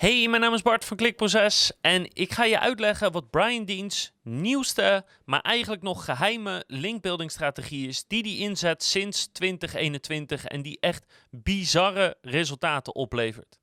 Hey, 0.00 0.28
mijn 0.28 0.42
naam 0.42 0.54
is 0.54 0.62
Bart 0.62 0.84
van 0.84 0.96
Klikproces 0.96 1.72
en 1.80 2.08
ik 2.12 2.32
ga 2.32 2.44
je 2.44 2.60
uitleggen 2.60 3.12
wat 3.12 3.30
Brian 3.30 3.64
Dean's 3.64 4.12
nieuwste, 4.22 5.04
maar 5.24 5.40
eigenlijk 5.40 5.82
nog 5.82 6.04
geheime 6.04 6.64
linkbuilding 6.66 7.30
strategie 7.30 7.88
is 7.88 8.04
die 8.06 8.22
hij 8.22 8.36
inzet 8.36 8.82
sinds 8.82 9.26
2021 9.32 10.44
en 10.44 10.62
die 10.62 10.78
echt 10.80 11.06
bizarre 11.30 12.16
resultaten 12.22 12.94
oplevert. 12.94 13.58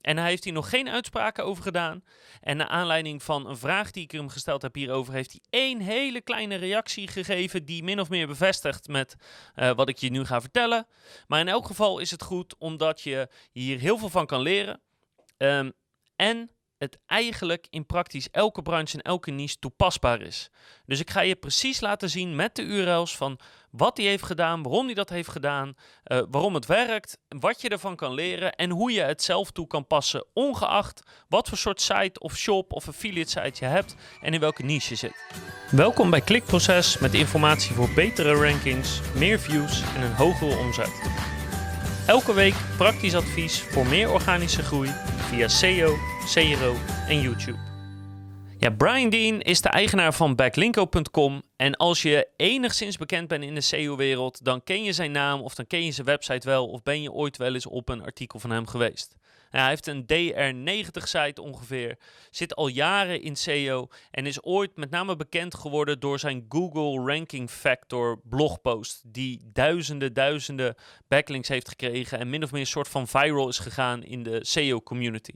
En 0.00 0.16
hij 0.16 0.28
heeft 0.28 0.44
hier 0.44 0.52
nog 0.52 0.68
geen 0.68 0.88
uitspraken 0.88 1.44
over 1.44 1.62
gedaan. 1.62 2.04
En 2.40 2.56
naar 2.56 2.68
aanleiding 2.68 3.22
van 3.22 3.48
een 3.48 3.58
vraag 3.58 3.90
die 3.90 4.02
ik 4.02 4.10
hem 4.10 4.28
gesteld 4.28 4.62
heb 4.62 4.74
hierover, 4.74 5.12
heeft 5.12 5.30
hij 5.32 5.60
één 5.60 5.80
hele 5.80 6.20
kleine 6.20 6.54
reactie 6.54 7.08
gegeven 7.08 7.64
die 7.64 7.82
min 7.82 8.00
of 8.00 8.08
meer 8.08 8.26
bevestigt 8.26 8.88
met 8.88 9.16
uh, 9.56 9.70
wat 9.74 9.88
ik 9.88 9.98
je 9.98 10.10
nu 10.10 10.24
ga 10.24 10.40
vertellen. 10.40 10.86
Maar 11.26 11.40
in 11.40 11.48
elk 11.48 11.66
geval 11.66 11.98
is 11.98 12.10
het 12.10 12.22
goed 12.22 12.54
omdat 12.58 13.00
je 13.00 13.28
hier 13.52 13.78
heel 13.78 13.98
veel 13.98 14.08
van 14.08 14.26
kan 14.26 14.40
leren. 14.40 14.80
Um, 15.36 15.72
en 16.16 16.50
het 16.78 16.98
eigenlijk 17.06 17.66
in 17.70 17.86
praktisch 17.86 18.30
elke 18.30 18.62
branche 18.62 18.96
en 18.96 19.02
elke 19.02 19.30
niche 19.30 19.58
toepasbaar 19.58 20.20
is. 20.20 20.50
Dus 20.86 21.00
ik 21.00 21.10
ga 21.10 21.20
je 21.20 21.36
precies 21.36 21.80
laten 21.80 22.10
zien 22.10 22.36
met 22.36 22.54
de 22.54 22.62
URL's 22.62 23.16
van 23.16 23.38
wat 23.70 23.96
hij 23.96 24.06
heeft 24.06 24.22
gedaan, 24.22 24.62
waarom 24.62 24.86
hij 24.86 24.94
dat 24.94 25.08
heeft 25.08 25.28
gedaan, 25.28 25.74
uh, 26.04 26.22
waarom 26.30 26.54
het 26.54 26.66
werkt, 26.66 27.18
wat 27.28 27.60
je 27.60 27.68
ervan 27.68 27.96
kan 27.96 28.14
leren 28.14 28.52
en 28.52 28.70
hoe 28.70 28.92
je 28.92 29.00
het 29.00 29.22
zelf 29.22 29.50
toe 29.50 29.66
kan 29.66 29.86
passen, 29.86 30.26
ongeacht 30.32 31.02
wat 31.28 31.48
voor 31.48 31.58
soort 31.58 31.80
site 31.80 32.20
of 32.20 32.36
shop 32.36 32.72
of 32.72 32.88
affiliate 32.88 33.30
site 33.30 33.64
je 33.64 33.70
hebt 33.70 33.94
en 34.20 34.34
in 34.34 34.40
welke 34.40 34.62
niche 34.62 34.88
je 34.88 34.94
zit. 34.94 35.24
Welkom 35.70 36.10
bij 36.10 36.20
Klikproces 36.20 36.98
met 36.98 37.14
informatie 37.14 37.74
voor 37.74 37.90
betere 37.94 38.34
rankings, 38.34 39.00
meer 39.14 39.40
views 39.40 39.82
en 39.94 40.02
een 40.02 40.14
hogere 40.14 40.56
omzet. 40.56 41.35
Elke 42.06 42.34
week 42.34 42.54
praktisch 42.76 43.14
advies 43.14 43.60
voor 43.60 43.86
meer 43.86 44.12
organische 44.12 44.62
groei 44.62 44.88
via 45.28 45.48
SEO, 45.48 45.96
CRO 46.32 46.74
en 47.08 47.20
YouTube. 47.20 47.58
Ja, 48.58 48.70
Brian 48.70 49.10
Dean 49.10 49.40
is 49.40 49.60
de 49.60 49.68
eigenaar 49.68 50.14
van 50.14 50.34
backlinko.com 50.34 51.42
en 51.56 51.76
als 51.76 52.02
je 52.02 52.28
enigszins 52.36 52.96
bekend 52.96 53.28
bent 53.28 53.44
in 53.44 53.54
de 53.54 53.60
SEO-wereld, 53.60 54.44
dan 54.44 54.64
ken 54.64 54.82
je 54.82 54.92
zijn 54.92 55.12
naam 55.12 55.40
of 55.40 55.54
dan 55.54 55.66
ken 55.66 55.84
je 55.84 55.92
zijn 55.92 56.06
website 56.06 56.46
wel 56.48 56.68
of 56.68 56.82
ben 56.82 57.02
je 57.02 57.12
ooit 57.12 57.36
wel 57.36 57.54
eens 57.54 57.66
op 57.66 57.88
een 57.88 58.02
artikel 58.02 58.38
van 58.38 58.50
hem 58.50 58.66
geweest 58.66 59.16
hij 59.58 59.68
heeft 59.68 59.86
een 59.86 60.02
DR90-site 60.02 61.42
ongeveer, 61.42 61.98
zit 62.30 62.54
al 62.54 62.68
jaren 62.68 63.20
in 63.20 63.36
SEO 63.36 63.88
en 64.10 64.26
is 64.26 64.42
ooit 64.42 64.76
met 64.76 64.90
name 64.90 65.16
bekend 65.16 65.54
geworden 65.54 66.00
door 66.00 66.18
zijn 66.18 66.46
Google 66.48 67.12
Ranking 67.12 67.50
Factor 67.50 68.20
blogpost, 68.24 69.02
die 69.06 69.40
duizenden, 69.52 70.12
duizenden 70.12 70.74
backlinks 71.08 71.48
heeft 71.48 71.68
gekregen 71.68 72.18
en 72.18 72.30
min 72.30 72.42
of 72.42 72.52
meer 72.52 72.60
een 72.60 72.66
soort 72.66 72.88
van 72.88 73.08
viral 73.08 73.48
is 73.48 73.58
gegaan 73.58 74.02
in 74.02 74.22
de 74.22 74.44
SEO-community. 74.44 75.34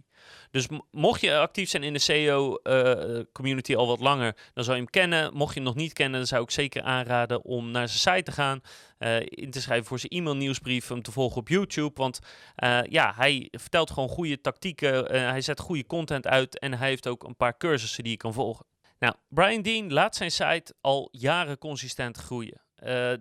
Dus 0.51 0.67
mocht 0.91 1.21
je 1.21 1.39
actief 1.39 1.69
zijn 1.69 1.83
in 1.83 1.93
de 1.93 1.99
SEO-community 1.99 3.73
eh, 3.73 3.79
al 3.79 3.87
wat 3.87 4.01
langer, 4.01 4.37
dan 4.55 4.65
zou 4.65 4.77
je 4.77 4.83
hem 4.83 4.91
kennen. 4.91 5.35
Mocht 5.35 5.55
je 5.55 5.61
hem 5.61 5.69
nog 5.69 5.79
niet 5.79 5.93
kennen, 5.93 6.19
dan 6.19 6.29
zou 6.29 6.43
ik 6.43 6.51
zeker 6.51 6.83
aanraden 6.83 7.45
om 7.45 7.71
naar 7.71 7.89
zijn 7.89 8.17
site 8.17 8.31
te 8.31 8.33
gaan. 8.33 8.61
Uh, 8.98 9.17
in 9.21 9.51
te 9.51 9.61
schrijven 9.61 9.87
voor 9.87 9.98
zijn 9.98 10.13
e-mail 10.13 10.37
nieuwsbrief, 10.37 10.89
hem 10.89 11.03
te 11.03 11.13
volgen 11.13 11.37
op 11.37 11.48
YouTube. 11.48 11.93
Want 11.95 12.19
uh, 12.65 12.81
ja, 12.83 13.13
hij 13.17 13.48
vertelt 13.51 13.91
gewoon 13.91 14.09
goede 14.09 14.41
tactieken, 14.41 15.05
hij 15.13 15.41
zet 15.41 15.61
goede 15.61 15.87
content 15.87 16.27
uit 16.27 16.59
en 16.59 16.73
hij 16.73 16.89
heeft 16.89 17.07
ook 17.07 17.23
een 17.25 17.37
paar 17.37 17.57
cursussen 17.57 18.03
die 18.03 18.13
je 18.13 18.19
kan 18.19 18.33
volgen. 18.33 18.67
Nou, 18.98 19.15
Brian 19.29 19.63
Dean 19.63 19.93
laat 19.93 20.17
zijn 20.17 20.31
site 20.31 20.75
al 20.81 21.09
jaren 21.13 21.59
consistent 21.59 22.17
groeien. 22.17 22.63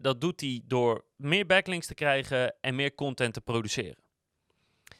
dat 0.01 0.21
doet 0.21 0.41
hij 0.41 0.61
door 0.65 1.05
meer 1.15 1.45
backlinks 1.45 1.87
te 1.87 1.93
krijgen 1.93 2.55
en 2.61 2.75
meer 2.75 2.95
content 2.95 3.33
te 3.33 3.41
produceren. 3.41 4.08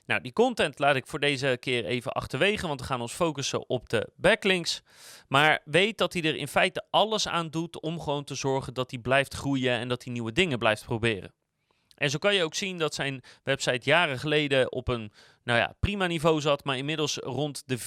Nou, 0.10 0.22
die 0.22 0.34
content 0.34 0.80
laat 0.80 0.96
ik 0.96 1.08
voor 1.08 1.20
deze 1.20 1.58
keer 1.60 1.86
even 1.86 2.12
achterwege, 2.12 2.68
want 2.68 2.80
we 2.80 2.86
gaan 2.86 3.02
ons 3.02 3.14
focussen 3.14 3.70
op 3.70 3.90
de 3.90 4.10
backlinks. 4.16 4.82
Maar 5.28 5.62
weet 5.66 5.98
dat 5.98 6.14
hij 6.14 6.22
er 6.22 6.36
in 6.36 6.48
feite 6.48 6.86
alles 6.90 7.28
aan 7.28 7.50
doet 7.50 7.80
om 7.82 8.00
gewoon 8.00 8.24
te 8.24 8.36
zorgen 8.36 8.74
dat 8.74 8.92
hij 8.92 9.00
blijft 9.00 9.34
groeien 9.34 9.74
en 9.74 9.88
dat 9.88 10.04
hij 10.04 10.14
nieuwe 10.14 10.32
dingen 10.32 10.60
blijft 10.60 10.86
proberen. 10.86 11.34
En 11.96 12.10
zo 12.10 12.18
kan 12.18 12.36
je 12.36 12.44
ook 12.44 12.56
zien 12.56 12.78
dat 12.78 12.94
zijn 12.94 13.22
website 13.44 13.90
jaren 13.90 14.20
geleden 14.20 14.72
op 14.72 14.88
een 14.88 15.12
nou 15.44 15.60
ja, 15.60 15.76
prima 15.80 16.08
niveau 16.08 16.42
zat, 16.42 16.64
maar 16.64 16.78
inmiddels 16.78 17.16
rond 17.18 17.64
de 17.66 17.80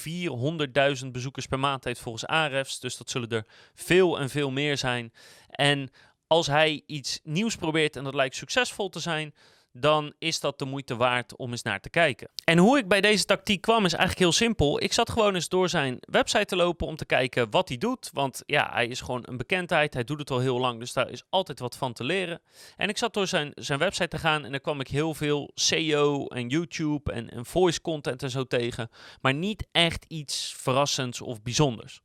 400.000 1.03 1.07
bezoekers 1.11 1.47
per 1.47 1.59
maand 1.59 1.85
heeft 1.85 2.01
volgens 2.01 2.27
Ahrefs. 2.27 2.81
Dus 2.81 2.97
dat 2.97 3.11
zullen 3.11 3.29
er 3.29 3.47
veel 3.75 4.19
en 4.19 4.31
veel 4.31 4.51
meer 4.51 4.77
zijn. 4.77 5.13
En 5.49 5.91
als 6.27 6.47
hij 6.47 6.83
iets 6.87 7.21
nieuws 7.23 7.57
probeert 7.57 7.97
en 7.97 8.05
dat 8.05 8.15
lijkt 8.15 8.37
succesvol 8.37 8.89
te 8.89 9.01
zijn, 9.01 9.35
dan 9.73 10.13
is 10.19 10.41
dat 10.41 10.59
de 10.59 10.65
moeite 10.65 10.97
waard 10.97 11.37
om 11.37 11.51
eens 11.51 11.63
naar 11.63 11.81
te 11.81 11.91
kijken. 11.91 12.29
En 12.45 12.59
hoe 12.59 12.79
ik 12.79 12.89
bij 12.89 13.01
deze 13.01 13.25
tactiek 13.25 13.61
kwam 13.61 13.85
is 13.85 13.93
eigenlijk 13.93 14.19
heel 14.19 14.33
simpel. 14.33 14.83
Ik 14.83 14.93
zat 14.93 15.11
gewoon 15.11 15.35
eens 15.35 15.49
door 15.49 15.69
zijn 15.69 15.97
website 16.01 16.45
te 16.45 16.57
lopen 16.57 16.87
om 16.87 16.97
te 16.97 17.05
kijken 17.05 17.51
wat 17.51 17.69
hij 17.69 17.79
doet. 17.79 18.11
Want 18.13 18.43
ja, 18.47 18.71
hij 18.73 18.87
is 18.87 19.01
gewoon 19.01 19.23
een 19.25 19.37
bekendheid. 19.37 19.95
Hij 19.95 20.05
doet 20.05 20.19
het 20.19 20.31
al 20.31 20.39
heel 20.39 20.59
lang, 20.59 20.79
dus 20.79 20.93
daar 20.93 21.11
is 21.11 21.23
altijd 21.29 21.59
wat 21.59 21.77
van 21.77 21.93
te 21.93 22.05
leren. 22.05 22.41
En 22.77 22.89
ik 22.89 22.99
zat 22.99 23.15
door 23.15 23.27
zijn, 23.27 23.53
zijn 23.55 23.79
website 23.79 24.09
te 24.09 24.19
gaan 24.19 24.45
en 24.45 24.51
dan 24.51 24.61
kwam 24.61 24.81
ik 24.81 24.89
heel 24.89 25.15
veel 25.15 25.51
SEO 25.55 26.27
en 26.27 26.49
YouTube 26.49 27.13
en, 27.13 27.31
en 27.31 27.47
voice 27.47 27.81
content 27.81 28.23
en 28.23 28.31
zo 28.31 28.45
tegen. 28.45 28.91
Maar 29.21 29.35
niet 29.35 29.67
echt 29.73 30.05
iets 30.09 30.55
verrassends 30.57 31.21
of 31.21 31.43
bijzonders. 31.43 32.01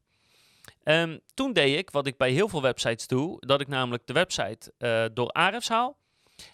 Um, 0.84 1.20
toen 1.34 1.54
deed 1.54 1.78
ik 1.78 1.90
wat 1.90 2.08
ik 2.08 2.18
bij 2.18 2.32
heel 2.32 2.50
veel 2.50 2.62
websites 2.62 3.08
doe, 3.08 3.38
dat 3.40 3.62
ik 3.62 3.68
namelijk 3.68 4.08
de 4.08 4.14
website 4.14 4.74
uh, 4.80 5.06
door 5.14 5.30
Ahrefs 5.30 5.68
haal. 5.68 5.98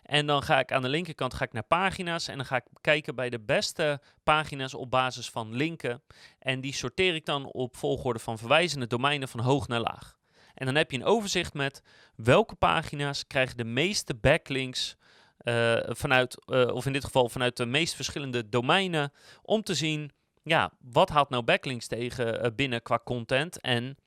En 0.03 0.25
dan 0.25 0.43
ga 0.43 0.59
ik 0.59 0.71
aan 0.71 0.81
de 0.81 0.89
linkerkant 0.89 1.33
ga 1.33 1.45
ik 1.45 1.53
naar 1.53 1.63
pagina's 1.63 2.27
en 2.27 2.37
dan 2.37 2.45
ga 2.45 2.55
ik 2.55 2.65
kijken 2.81 3.15
bij 3.15 3.29
de 3.29 3.39
beste 3.39 4.01
pagina's 4.23 4.73
op 4.73 4.91
basis 4.91 5.29
van 5.29 5.55
linken. 5.55 6.01
En 6.39 6.61
die 6.61 6.73
sorteer 6.73 7.15
ik 7.15 7.25
dan 7.25 7.45
op 7.45 7.75
volgorde 7.75 8.19
van 8.19 8.37
verwijzende 8.37 8.87
domeinen 8.87 9.27
van 9.27 9.39
hoog 9.39 9.67
naar 9.67 9.79
laag. 9.79 10.17
En 10.53 10.65
dan 10.65 10.75
heb 10.75 10.91
je 10.91 10.97
een 10.97 11.05
overzicht 11.05 11.53
met 11.53 11.81
welke 12.15 12.55
pagina's 12.55 13.27
krijgen 13.27 13.57
de 13.57 13.63
meeste 13.63 14.15
backlinks 14.15 14.95
uh, 15.43 15.77
vanuit, 15.87 16.37
uh, 16.45 16.67
of 16.67 16.85
in 16.85 16.93
dit 16.93 17.03
geval 17.03 17.29
vanuit 17.29 17.57
de 17.57 17.65
meest 17.65 17.95
verschillende 17.95 18.49
domeinen, 18.49 19.11
om 19.41 19.63
te 19.63 19.73
zien, 19.73 20.11
ja, 20.43 20.71
wat 20.79 21.09
haalt 21.09 21.29
nou 21.29 21.43
backlinks 21.43 21.87
tegen 21.87 22.45
uh, 22.45 22.51
binnen 22.55 22.81
qua 22.81 22.99
content 23.03 23.61
en 23.61 23.97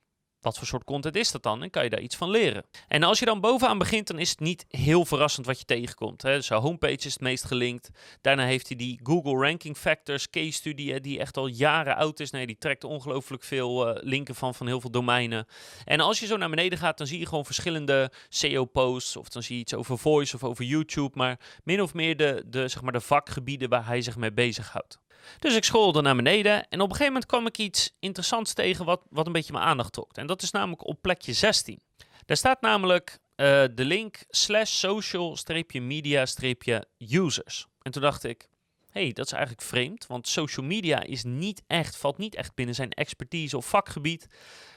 wat 0.41 0.59
voor 0.59 0.67
soort 0.67 0.85
content 0.85 1.17
is 1.17 1.31
dat 1.31 1.43
dan? 1.43 1.63
En 1.63 1.71
kan 1.71 1.85
je 1.85 1.91
daar 1.91 2.01
iets 2.01 2.17
van 2.17 2.31
leren? 2.31 2.65
En 2.89 3.03
als 3.03 3.19
je 3.19 3.25
dan 3.25 3.41
bovenaan 3.41 3.79
begint, 3.79 4.07
dan 4.07 4.19
is 4.19 4.31
het 4.31 4.41
niet 4.41 4.65
heel 4.69 5.05
verrassend 5.05 5.47
wat 5.47 5.59
je 5.59 5.65
tegenkomt. 5.65 6.23
Hè. 6.23 6.41
Zijn 6.41 6.61
homepage 6.61 7.07
is 7.07 7.13
het 7.13 7.21
meest 7.21 7.45
gelinkt. 7.45 7.91
Daarna 8.21 8.45
heeft 8.45 8.69
hij 8.69 8.77
die 8.77 9.01
Google 9.03 9.47
Ranking 9.47 9.77
Factors 9.77 10.31
case 10.31 10.53
studie, 10.53 11.01
die 11.01 11.19
echt 11.19 11.37
al 11.37 11.47
jaren 11.47 11.97
oud 11.97 12.21
is. 12.21 12.31
Nee, 12.31 12.47
die 12.47 12.59
trekt 12.59 12.85
ongelooflijk 12.85 13.43
veel 13.43 13.89
uh, 13.89 14.03
linken 14.03 14.35
van, 14.35 14.55
van 14.55 14.67
heel 14.67 14.81
veel 14.81 14.91
domeinen. 14.91 15.47
En 15.85 16.01
als 16.01 16.21
je 16.21 16.27
zo 16.27 16.37
naar 16.37 16.51
beneden 16.51 16.79
gaat, 16.79 16.99
dan 16.99 17.07
zie 17.07 17.19
je 17.19 17.27
gewoon 17.27 17.45
verschillende 17.45 18.11
SEO-posts. 18.29 19.17
Of 19.17 19.29
dan 19.29 19.43
zie 19.43 19.55
je 19.55 19.63
iets 19.63 19.75
over 19.75 19.99
Voice 19.99 20.35
of 20.35 20.45
over 20.45 20.65
YouTube. 20.65 21.11
Maar 21.15 21.41
min 21.65 21.83
of 21.83 21.95
meer 21.95 22.17
de, 22.17 22.45
de, 22.47 22.69
zeg 22.69 22.83
maar 22.83 22.93
de 22.93 23.01
vakgebieden 23.01 23.69
waar 23.69 23.87
hij 23.87 24.03
zich 24.03 24.17
mee 24.17 24.33
bezighoudt. 24.33 24.99
Dus 25.39 25.57
ik 25.57 25.65
scrollde 25.65 26.03
naar 26.03 26.17
beneden 26.17 26.69
en 26.69 26.81
op 26.81 26.91
een 26.91 26.97
gegeven 26.97 27.13
moment 27.13 27.27
kwam 27.27 27.47
ik 27.47 27.59
iets 27.59 27.97
interessants 27.99 28.53
tegen 28.53 28.85
wat, 28.85 29.03
wat 29.11 29.27
een 29.27 29.33
beetje 29.33 29.53
mijn 29.53 29.65
aandacht 29.65 29.93
trok. 29.93 30.17
En 30.17 30.27
dat 30.27 30.43
is 30.43 30.51
namelijk 30.51 30.87
op 30.87 31.03
plekje 31.03 31.33
16. 31.33 31.81
Daar 32.27 32.37
staat 32.37 32.61
namelijk 32.61 33.19
uh, 33.37 33.47
de 33.75 33.85
link 33.85 34.25
slash 34.29 34.71
social-media-users. 34.71 37.67
En 37.83 37.93
toen 37.93 38.03
dacht 38.03 38.25
ik, 38.25 38.49
hey, 38.91 39.13
dat 39.13 39.27
is 39.27 39.33
eigenlijk 39.33 39.63
vreemd, 39.63 40.07
want 40.07 40.29
social 40.29 40.67
media 40.67 41.03
is 41.03 41.25
niet 41.25 41.63
echt, 41.67 41.97
valt 41.97 42.19
niet 42.19 42.35
echt 42.35 42.55
binnen 42.55 42.75
zijn 42.75 42.91
expertise 42.91 43.57
of 43.57 43.69
vakgebied. 43.69 44.27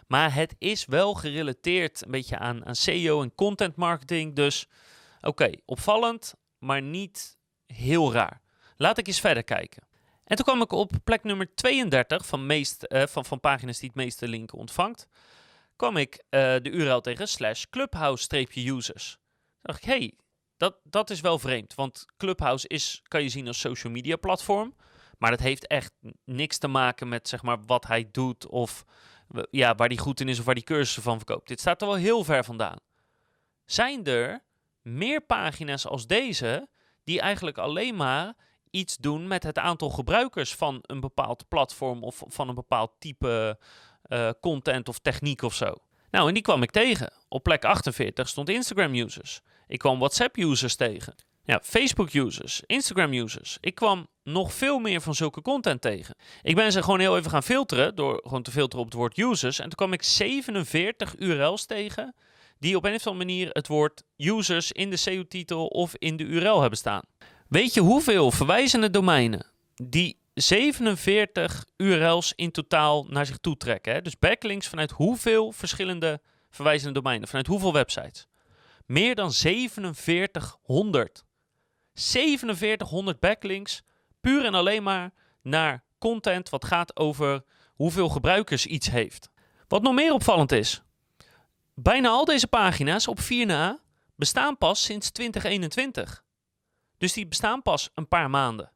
Maar 0.07 0.33
het 0.33 0.55
is 0.57 0.85
wel 0.85 1.13
gerelateerd 1.13 2.05
een 2.05 2.11
beetje 2.11 2.37
aan, 2.37 2.66
aan 2.66 2.75
SEO 2.75 3.21
en 3.21 3.35
content 3.35 3.75
marketing. 3.75 4.35
Dus 4.35 4.67
oké, 5.21 5.51
opvallend, 5.66 6.33
maar 6.57 6.81
niet 6.81 7.37
heel 7.66 8.13
raar. 8.13 8.41
Laat 8.77 8.97
ik 8.97 9.07
eens 9.07 9.19
verder 9.19 9.43
kijken. 9.43 9.87
En 10.29 10.35
toen 10.35 10.45
kwam 10.45 10.62
ik 10.62 10.72
op 10.72 10.91
plek 11.03 11.23
nummer 11.23 11.56
32 11.56 12.25
van, 12.25 12.45
meest, 12.45 12.85
uh, 12.87 13.03
van, 13.05 13.26
van 13.26 13.40
pagina's 13.40 13.79
die 13.79 13.87
het 13.87 13.97
meeste 13.97 14.28
linken 14.28 14.58
ontvangt. 14.58 15.08
kwam 15.76 15.97
ik 15.97 16.14
uh, 16.14 16.20
de 16.40 16.70
URL 16.70 17.02
tegen 17.02 17.28
slash 17.28 17.66
clubhouse-users. 17.70 19.11
Toen 19.11 19.61
dacht 19.61 19.78
ik, 19.84 19.90
hey, 19.90 20.14
dat, 20.58 20.76
dat 20.84 21.09
is 21.09 21.22
wel 21.22 21.40
vreemd. 21.40 21.76
Want 21.76 22.05
Clubhouse 22.17 22.67
is, 22.67 23.02
kan 23.08 23.23
je 23.23 23.29
zien 23.29 23.47
als 23.47 23.59
social 23.59 23.93
media 23.93 24.16
platform. 24.16 24.76
Maar 25.17 25.31
dat 25.31 25.40
heeft 25.40 25.67
echt 25.67 25.93
niks 26.26 26.58
te 26.58 26.67
maken 26.67 27.08
met 27.08 27.28
zeg 27.28 27.41
maar, 27.41 27.66
wat 27.66 27.87
hij 27.87 28.09
doet 28.11 28.47
of 28.47 28.85
ja, 29.52 29.76
waar 29.76 29.87
hij 29.87 29.97
goed 29.97 30.20
in 30.20 30.29
is 30.29 30.40
of 30.40 30.46
waar 30.46 30.53
hij 30.53 30.64
cursussen 30.64 31.03
van 31.03 31.17
verkoopt. 31.17 31.47
Dit 31.47 31.59
staat 31.59 31.81
er 31.81 31.87
wel 31.87 31.96
heel 31.96 32.23
ver 32.23 32.43
vandaan. 32.43 32.79
Zijn 33.66 34.05
er 34.05 34.43
meer 34.81 35.22
pagina's 35.22 35.87
als 35.87 36.08
deze 36.08 36.70
die 37.03 37.22
eigenlijk 37.22 37.58
alleen 37.58 37.96
maar 37.96 38.35
iets 38.71 38.97
doen 38.97 39.27
met 39.27 39.43
het 39.43 39.57
aantal 39.57 39.89
gebruikers 39.89 40.55
van 40.55 40.79
een 40.81 40.99
bepaald 40.99 41.47
platform 41.47 42.03
of 42.03 42.23
van 42.27 42.49
een 42.49 42.55
bepaald 42.55 42.91
type 42.99 43.59
uh, 44.07 44.29
content 44.41 44.89
of 44.89 44.99
techniek 44.99 45.41
of 45.41 45.53
zo. 45.53 45.75
Nou, 46.11 46.27
en 46.27 46.33
die 46.33 46.43
kwam 46.43 46.63
ik 46.63 46.71
tegen. 46.71 47.13
Op 47.27 47.43
plek 47.43 47.66
48 47.66 48.27
stond 48.27 48.49
Instagram 48.49 48.93
users. 48.93 49.41
Ik 49.67 49.79
kwam 49.79 49.99
WhatsApp 49.99 50.37
users 50.37 50.75
tegen. 50.75 51.16
Ja, 51.43 51.59
Facebook 51.63 52.13
users, 52.13 52.61
Instagram 52.66 53.13
users. 53.13 53.57
Ik 53.61 53.75
kwam 53.75 54.07
nog 54.23 54.53
veel 54.53 54.79
meer 54.79 55.01
van 55.01 55.16
zulke 55.16 55.41
content 55.41 55.81
tegen. 55.81 56.16
Ik 56.41 56.55
ben 56.55 56.71
ze 56.71 56.83
gewoon 56.83 56.99
heel 56.99 57.17
even 57.17 57.31
gaan 57.31 57.43
filteren 57.43 57.95
door 57.95 58.19
gewoon 58.23 58.43
te 58.43 58.51
filteren 58.51 58.85
op 58.85 58.91
het 58.91 58.99
woord 58.99 59.17
users. 59.17 59.59
En 59.59 59.63
toen 59.63 59.75
kwam 59.75 59.93
ik 59.93 60.03
47 60.03 61.16
URL's 61.17 61.66
tegen 61.66 62.16
die 62.59 62.75
op 62.75 62.85
een 62.85 62.95
of 62.95 63.07
andere 63.07 63.25
manier 63.25 63.49
het 63.51 63.67
woord 63.67 64.03
users 64.17 64.71
in 64.71 64.89
de 64.89 64.95
SEO-titel 64.95 65.67
of 65.67 65.95
in 65.95 66.17
de 66.17 66.23
URL 66.23 66.61
hebben 66.61 66.79
staan. 66.79 67.03
Weet 67.49 67.73
je 67.73 67.81
hoeveel 67.81 68.31
verwijzende 68.31 68.90
domeinen 68.90 69.46
die 69.84 70.19
47 70.34 71.66
URL's 71.78 72.34
in 72.35 72.51
totaal 72.51 73.05
naar 73.07 73.25
zich 73.25 73.37
toe 73.37 73.57
trekken? 73.57 73.93
Hè? 73.93 74.01
Dus 74.01 74.19
backlinks 74.19 74.67
vanuit 74.67 74.91
hoeveel 74.91 75.51
verschillende 75.51 76.22
verwijzende 76.49 76.93
domeinen, 76.93 77.28
vanuit 77.28 77.47
hoeveel 77.47 77.73
websites? 77.73 78.28
Meer 78.85 79.16
dan 79.16 79.34
4700. 79.34 81.23
4700 81.93 83.19
backlinks 83.19 83.84
puur 84.22 84.45
en 84.45 84.53
alleen 84.53 84.84
maar 84.84 85.13
naar 85.41 85.84
content 85.99 86.49
wat 86.49 86.66
gaat 86.66 86.97
over 86.97 87.43
hoeveel 87.73 88.09
gebruikers 88.09 88.66
iets 88.66 88.90
heeft. 88.90 89.29
Wat 89.67 89.81
nog 89.81 89.93
meer 89.93 90.13
opvallend 90.13 90.52
is, 90.52 90.81
bijna 91.75 92.09
al 92.09 92.25
deze 92.25 92.47
pagina's 92.47 93.07
op 93.07 93.19
4 93.19 93.45
na 93.45 93.79
bestaan 94.16 94.57
pas 94.57 94.84
sinds 94.84 95.11
2021. 95.11 96.28
Dus 96.99 97.13
die 97.13 97.28
bestaan 97.28 97.61
pas 97.61 97.90
een 97.93 98.07
paar 98.07 98.29
maanden. 98.29 98.72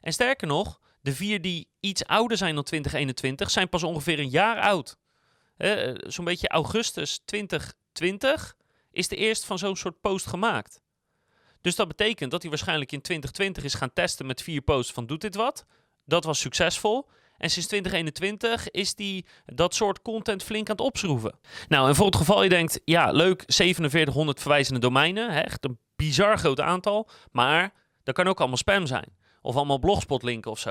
En 0.00 0.12
sterker 0.12 0.46
nog, 0.46 0.80
de 1.00 1.14
vier 1.14 1.40
die 1.40 1.68
iets 1.80 2.04
ouder 2.04 2.36
zijn 2.36 2.54
dan 2.54 2.64
2021 2.64 3.50
zijn 3.50 3.68
pas 3.68 3.82
ongeveer 3.82 4.18
een 4.18 4.28
jaar 4.28 4.60
oud. 4.60 4.96
Eh, 5.56 5.94
zo'n 5.96 6.24
beetje 6.24 6.48
augustus 6.48 7.20
2020 7.24 8.56
is 8.90 9.08
de 9.08 9.16
eerste 9.16 9.46
van 9.46 9.58
zo'n 9.58 9.76
soort 9.76 10.00
post 10.00 10.26
gemaakt. 10.26 10.80
Dus 11.60 11.76
dat 11.76 11.88
betekent 11.88 12.30
dat 12.30 12.40
hij 12.40 12.50
waarschijnlijk 12.50 12.92
in 12.92 13.00
2020 13.00 13.64
is 13.64 13.74
gaan 13.74 13.92
testen 13.92 14.26
met 14.26 14.42
vier 14.42 14.60
posts 14.60 14.92
van 14.92 15.06
doet 15.06 15.20
dit 15.20 15.34
wat? 15.34 15.66
Dat 16.04 16.24
was 16.24 16.40
succesvol. 16.40 17.08
En 17.36 17.50
sinds 17.50 17.68
2021 17.68 18.70
is 18.70 18.94
die 18.94 19.26
dat 19.44 19.74
soort 19.74 20.02
content 20.02 20.42
flink 20.42 20.68
aan 20.68 20.76
het 20.76 20.84
opschroeven. 20.84 21.38
Nou, 21.68 21.88
en 21.88 21.94
voor 21.94 22.06
het 22.06 22.16
geval 22.16 22.42
je 22.42 22.48
denkt, 22.48 22.80
ja, 22.84 23.10
leuk, 23.10 23.44
4700 23.46 24.40
verwijzende 24.40 24.80
domeinen, 24.80 25.32
hè, 25.32 25.40
echt 25.40 25.64
een 25.64 25.78
bizar 26.00 26.38
groot 26.38 26.60
aantal, 26.60 27.08
maar 27.30 27.72
dat 28.02 28.14
kan 28.14 28.26
ook 28.26 28.38
allemaal 28.38 28.56
spam 28.56 28.86
zijn. 28.86 29.16
Of 29.42 29.56
allemaal 29.56 29.78
blogspot 29.78 30.22
linken 30.22 30.50
of 30.50 30.58
zo. 30.58 30.70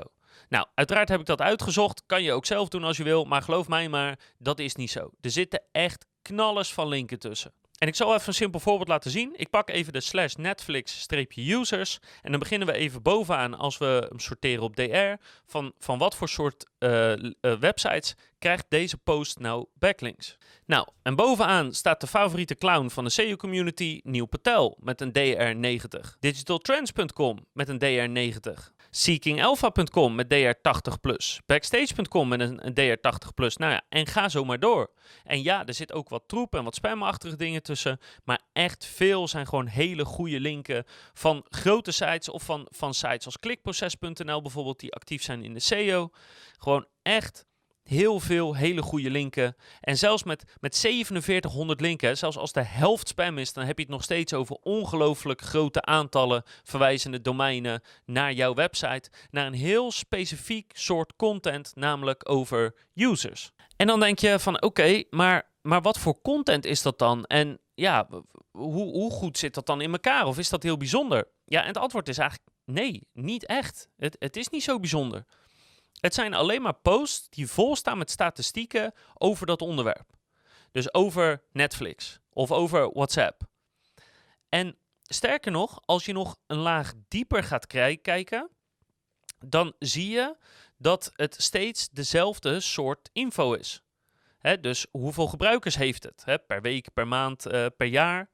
Nou, 0.50 0.66
uiteraard 0.76 1.10
heb 1.10 1.20
ik 1.20 1.26
dat 1.26 1.42
uitgezocht. 1.42 2.04
Kan 2.06 2.24
je 2.24 2.34
ook 2.34 2.46
zelf 2.46 2.68
doen 2.68 2.84
als 2.84 2.98
je 2.98 3.04
wil. 3.04 3.26
Maar 3.26 3.42
geloof 3.42 3.68
mij 3.68 3.90
maar, 3.90 4.20
dat 4.38 4.60
is 4.60 4.76
niet 4.76 4.92
zo. 4.92 5.10
Er 5.22 5.32
zitten 5.32 5.62
echt 5.72 6.06
knallers 6.22 6.74
van 6.74 6.88
linken 6.88 7.20
tussen. 7.20 7.54
En 7.80 7.88
ik 7.88 7.96
zal 7.96 8.14
even 8.14 8.28
een 8.28 8.34
simpel 8.34 8.60
voorbeeld 8.60 8.88
laten 8.88 9.12
zien. 9.12 9.34
Ik 9.36 9.50
pak 9.50 9.70
even 9.70 9.94
de 9.94 10.02
slash 10.02 10.34
Netflix-users. 10.36 12.00
En 12.22 12.32
dan 12.32 12.40
beginnen 12.40 12.68
we 12.68 12.74
even 12.74 13.02
bovenaan 13.02 13.54
als 13.54 13.78
we 13.78 14.06
hem 14.10 14.20
sorteren 14.20 14.64
op 14.64 14.76
DR. 14.76 15.24
Van, 15.46 15.74
van 15.80 15.98
wat 15.98 16.16
voor 16.16 16.30
soort 16.30 16.66
uh, 16.80 17.12
uh, 17.12 17.32
websites 17.60 18.16
krijgt 18.40 18.66
deze 18.70 18.98
post 18.98 19.40
nou 19.40 19.66
backlinks? 19.74 20.38
Nou, 20.66 20.88
en 21.02 21.16
bovenaan 21.16 21.74
staat 21.74 22.02
de 22.02 22.08
favoriete 22.08 22.56
clown 22.56 22.90
van 22.90 23.04
de 23.04 23.10
SEO-community, 23.10 24.00
Neil 24.04 24.26
Patel, 24.26 24.78
met 24.80 25.02
een 25.02 25.12
DR90. 25.12 26.18
Digitaltrends.com 26.20 27.46
met 27.54 27.70
een 27.70 27.80
DR90. 27.80 28.79
SeekingAlpha.com 28.90 30.16
met 30.16 30.34
DR80+. 30.34 31.46
Backstage.com 31.46 32.28
met 32.28 32.40
een, 32.40 32.60
DR80+. 32.60 33.34
Nou 33.36 33.72
ja, 33.72 33.82
en 33.90 34.08
ga 34.08 34.30
zo 34.30 34.46
maar 34.46 34.60
door. 34.60 34.92
En 35.24 35.44
ja, 35.44 35.66
er 35.66 35.74
zit 35.74 35.94
ook 35.94 36.10
wat 36.10 36.24
troep 36.28 36.56
en 36.56 36.64
wat 36.64 36.76
spamachtige 36.76 37.36
dingen 37.36 37.64
tussen. 37.64 38.00
Maar 38.24 38.42
echt 38.54 38.86
veel 38.86 39.28
zijn 39.28 39.48
gewoon 39.48 39.68
hele 39.68 40.06
goede 40.06 40.40
linken 40.40 40.84
van 41.14 41.46
grote 41.50 41.92
sites 41.92 42.30
of 42.30 42.44
van, 42.44 42.68
van 42.70 42.94
sites 42.94 43.26
als 43.26 43.40
klikproces.nl 43.40 44.42
bijvoorbeeld, 44.42 44.80
die 44.80 44.94
actief 44.94 45.24
zijn 45.24 45.44
in 45.44 45.54
de 45.54 45.60
SEO. 45.60 46.10
Gewoon 46.58 46.86
echt 47.02 47.46
heel 47.90 48.20
veel 48.20 48.56
hele 48.56 48.82
goede 48.82 49.10
linken. 49.10 49.56
En 49.82 49.98
zelfs 49.98 50.24
met, 50.24 50.44
met 50.60 50.80
4700 50.80 51.82
linken, 51.82 52.18
zelfs 52.18 52.38
als 52.38 52.52
de 52.52 52.64
helft 52.64 53.08
spam 53.08 53.38
is, 53.38 53.54
dan 53.54 53.66
heb 53.66 53.78
je 53.78 53.84
het 53.84 53.92
nog 53.92 54.04
steeds 54.04 54.34
over 54.34 54.58
ongelooflijk 54.62 55.42
grote 55.42 55.82
aantallen 55.82 56.44
verwijzende 56.64 57.22
domeinen 57.22 57.82
naar 58.06 58.34
jouw 58.34 58.54
website. 58.54 59.10
Naar 59.32 59.46
een 59.46 59.54
heel 59.54 59.92
specifiek 59.92 60.72
soort 60.76 61.16
content, 61.16 61.72
namelijk 61.76 62.30
over 62.30 62.76
users. 62.94 63.52
En 63.76 63.88
dan 63.88 64.00
denk 64.00 64.20
je 64.20 64.40
van 64.40 64.62
oké, 64.62 65.04
maar, 65.10 65.50
maar 65.62 65.82
wat 65.82 66.00
voor 66.00 66.22
content 66.22 66.66
is 66.66 66.82
dat 66.82 67.00
dan? 67.00 67.26
En 67.26 67.60
ja, 67.74 68.08
hoe, 68.52 68.92
hoe 68.92 69.12
goed 69.12 69.38
zit 69.38 69.54
dat 69.54 69.66
dan 69.66 69.82
in 69.82 69.92
elkaar? 69.92 70.26
Of 70.26 70.38
is 70.38 70.50
dat 70.50 70.64
heel 70.64 70.78
bijzonder? 70.78 71.28
Ja, 71.46 71.62
en 71.62 71.68
het 71.68 71.78
antwoord 71.78 72.08
is 72.08 72.18
eigenlijk 72.18 72.50
nee, 72.66 73.08
niet 73.14 73.46
echt. 73.46 73.88
Het, 73.98 74.16
het 74.20 74.38
is 74.38 74.50
niet 74.50 74.64
zo 74.64 74.80
bijzonder. 74.80 75.26
Het 76.00 76.14
zijn 76.14 76.34
alleen 76.34 76.62
maar 76.62 76.74
posts 76.74 77.30
die 77.30 77.48
vol 77.48 77.76
staan 77.76 77.98
met 77.98 78.12
statistieken 78.12 78.94
over 79.14 79.46
dat 79.46 79.62
onderwerp. 79.62 80.18
Dus 80.72 80.94
over 80.94 81.44
Netflix 81.52 82.20
of 82.34 82.52
over 82.52 82.92
WhatsApp. 82.92 83.42
En 84.50 84.78
sterker 85.04 85.52
nog, 85.52 85.82
als 85.86 86.06
je 86.06 86.14
nog 86.14 86.38
een 86.48 86.58
laag 86.58 86.94
dieper 87.08 87.44
gaat 87.44 87.68
kijken, 88.02 88.50
dan 89.46 89.74
zie 89.80 90.10
je 90.10 90.38
dat 90.78 91.12
het 91.16 91.36
steeds 91.38 91.90
dezelfde 91.90 92.60
soort 92.60 93.10
info 93.14 93.54
is. 93.54 93.82
dus 94.62 94.86
hoeveel 94.92 95.28
gebruikers 95.28 95.76
heeft 95.76 96.04
het? 96.04 96.46
per 96.48 96.62
week, 96.62 96.94
per 96.94 97.08
maand, 97.08 97.48
uh, 97.48 97.66
per 97.78 97.88
jaar? 97.88 98.30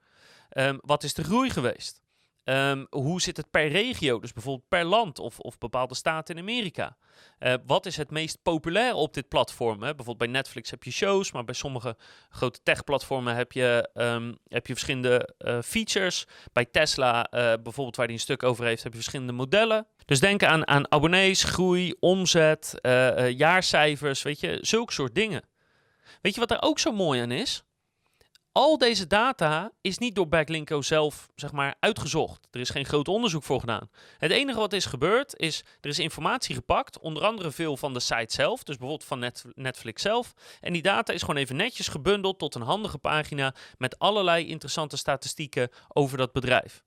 Um, 0.50 0.80
wat 0.82 1.04
is 1.04 1.14
de 1.14 1.24
groei 1.24 1.50
geweest? 1.50 2.02
Um, 2.48 2.88
hoe 2.90 3.22
zit 3.22 3.38
het 3.38 3.52
per 3.52 3.68
regio, 3.68 4.20
dus 4.20 4.34
bijvoorbeeld 4.34 4.68
per 4.68 4.84
land 4.84 5.20
of, 5.20 5.40
of 5.40 5.58
bepaalde 5.58 5.96
staten 5.96 6.36
in 6.36 6.42
Amerika? 6.42 6.98
Uh, 7.40 7.54
wat 7.66 7.86
is 7.86 7.98
het 7.98 8.12
meest 8.12 8.42
populair 8.42 8.94
op 8.94 9.14
dit 9.14 9.28
platform? 9.28 9.82
Hè? 9.82 9.88
Bijvoorbeeld 9.88 10.18
bij 10.18 10.28
Netflix 10.28 10.70
heb 10.70 10.84
je 10.84 10.92
shows, 10.92 11.32
maar 11.32 11.44
bij 11.44 11.56
sommige 11.56 11.98
grote 12.30 12.60
tech-platformen 12.64 13.36
heb 13.36 13.52
je, 13.52 13.90
um, 13.94 14.38
heb 14.48 14.68
je 14.68 14.74
verschillende 14.74 15.36
uh, 15.40 15.62
features. 15.62 16.28
Bij 16.54 16.66
Tesla, 16.66 17.18
uh, 17.18 17.40
bijvoorbeeld 17.40 17.96
waar 17.96 18.08
die 18.08 18.16
een 18.16 18.22
stuk 18.22 18.44
over 18.44 18.66
heeft, 18.66 18.84
heb 18.84 18.92
je 18.92 18.98
verschillende 18.98 19.34
modellen. 19.34 19.88
Dus 20.06 20.20
denk 20.20 20.44
aan, 20.44 20.68
aan 20.68 20.92
abonnees, 20.92 21.44
groei, 21.44 21.94
omzet, 22.00 22.74
jaarcijfers, 23.38 24.22
weet 24.22 24.40
je, 24.40 24.58
zulke 24.62 24.94
soort 24.94 25.16
dingen. 25.16 25.44
Weet 26.22 26.34
je 26.34 26.40
wat 26.40 26.52
er 26.52 26.62
ook 26.62 26.80
zo 26.80 26.92
mooi 26.92 27.22
aan 27.22 27.32
is? 27.32 27.64
Al 28.58 28.78
deze 28.78 29.08
data 29.08 29.72
is 29.82 29.98
niet 29.98 30.16
door 30.16 30.28
Backlinko 30.28 30.82
zelf 30.82 31.30
zeg 31.36 31.52
maar, 31.52 31.76
uitgezocht. 31.80 32.48
Er 32.52 32.60
is 32.60 32.70
geen 32.70 32.86
groot 32.86 33.08
onderzoek 33.08 33.44
voor 33.44 33.60
gedaan. 33.60 33.90
Het 34.18 34.32
enige 34.32 34.60
wat 34.60 34.74
is 34.74 34.86
gebeurd 34.86 35.38
is, 35.38 35.64
er 35.82 35.90
is 35.90 36.00
informatie 36.00 36.56
gepakt, 36.56 37.00
onder 37.00 37.24
andere 37.24 37.52
veel 37.52 37.78
van 37.78 37.94
de 37.94 38.00
site 38.00 38.34
zelf, 38.34 38.64
dus 38.64 38.78
bijvoorbeeld 38.78 39.08
van 39.08 39.32
Netflix 39.54 40.02
zelf. 40.02 40.34
En 40.62 40.74
die 40.74 40.82
data 40.82 41.14
is 41.14 41.22
gewoon 41.22 41.36
even 41.36 41.56
netjes 41.56 41.88
gebundeld 41.88 42.40
tot 42.40 42.56
een 42.56 42.62
handige 42.62 42.98
pagina 42.98 43.56
met 43.78 44.00
allerlei 44.00 44.48
interessante 44.48 44.98
statistieken 44.98 45.70
over 45.88 46.18
dat 46.18 46.32
bedrijf. 46.32 46.84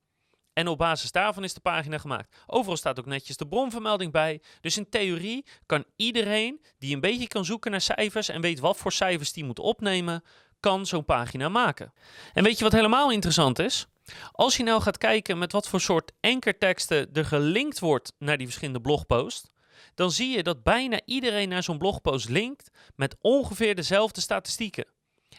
En 0.53 0.69
op 0.69 0.79
basis 0.79 1.13
daarvan 1.13 1.45
is 1.45 1.55
de 1.55 1.61
pagina 1.61 1.99
gemaakt. 1.99 2.37
Overal 2.47 2.77
staat 2.77 2.99
ook 2.99 3.07
netjes 3.07 3.37
de 3.37 3.49
bronvermelding 3.49 4.13
bij. 4.13 4.43
Dus 4.61 4.77
in 4.77 4.89
theorie 4.89 5.47
kan 5.67 5.85
iedereen 5.97 6.65
die 6.79 6.95
een 6.95 7.01
beetje 7.01 7.27
kan 7.27 7.45
zoeken 7.45 7.71
naar 7.71 7.81
cijfers 7.81 8.29
en 8.29 8.41
weet 8.41 8.59
wat 8.59 8.77
voor 8.77 8.93
cijfers 8.93 9.33
die 9.33 9.45
moet 9.45 9.59
opnemen, 9.59 10.23
kan 10.61 10.87
zo'n 10.87 11.05
pagina 11.05 11.49
maken. 11.49 11.93
En 12.33 12.45
weet 12.45 12.59
je 12.59 12.65
wat 12.65 12.73
helemaal 12.73 13.11
interessant 13.11 13.59
is? 13.59 13.87
Als 14.33 14.57
je 14.57 14.63
nou 14.63 14.81
gaat 14.81 14.99
kijken 14.99 15.39
met 15.39 15.53
wat 15.53 15.69
voor 15.69 15.81
soort 15.81 16.13
ankerteksten 16.21 17.13
er 17.13 17.25
gelinkt 17.25 17.79
wordt 17.79 18.13
naar 18.19 18.37
die 18.37 18.47
verschillende 18.47 18.81
blogposts, 18.81 19.51
dan 19.95 20.11
zie 20.11 20.37
je 20.37 20.43
dat 20.43 20.63
bijna 20.63 21.01
iedereen 21.05 21.49
naar 21.49 21.63
zo'n 21.63 21.79
blogpost 21.79 22.29
linkt 22.29 22.71
met 22.95 23.17
ongeveer 23.21 23.75
dezelfde 23.75 24.21
statistieken. 24.21 24.87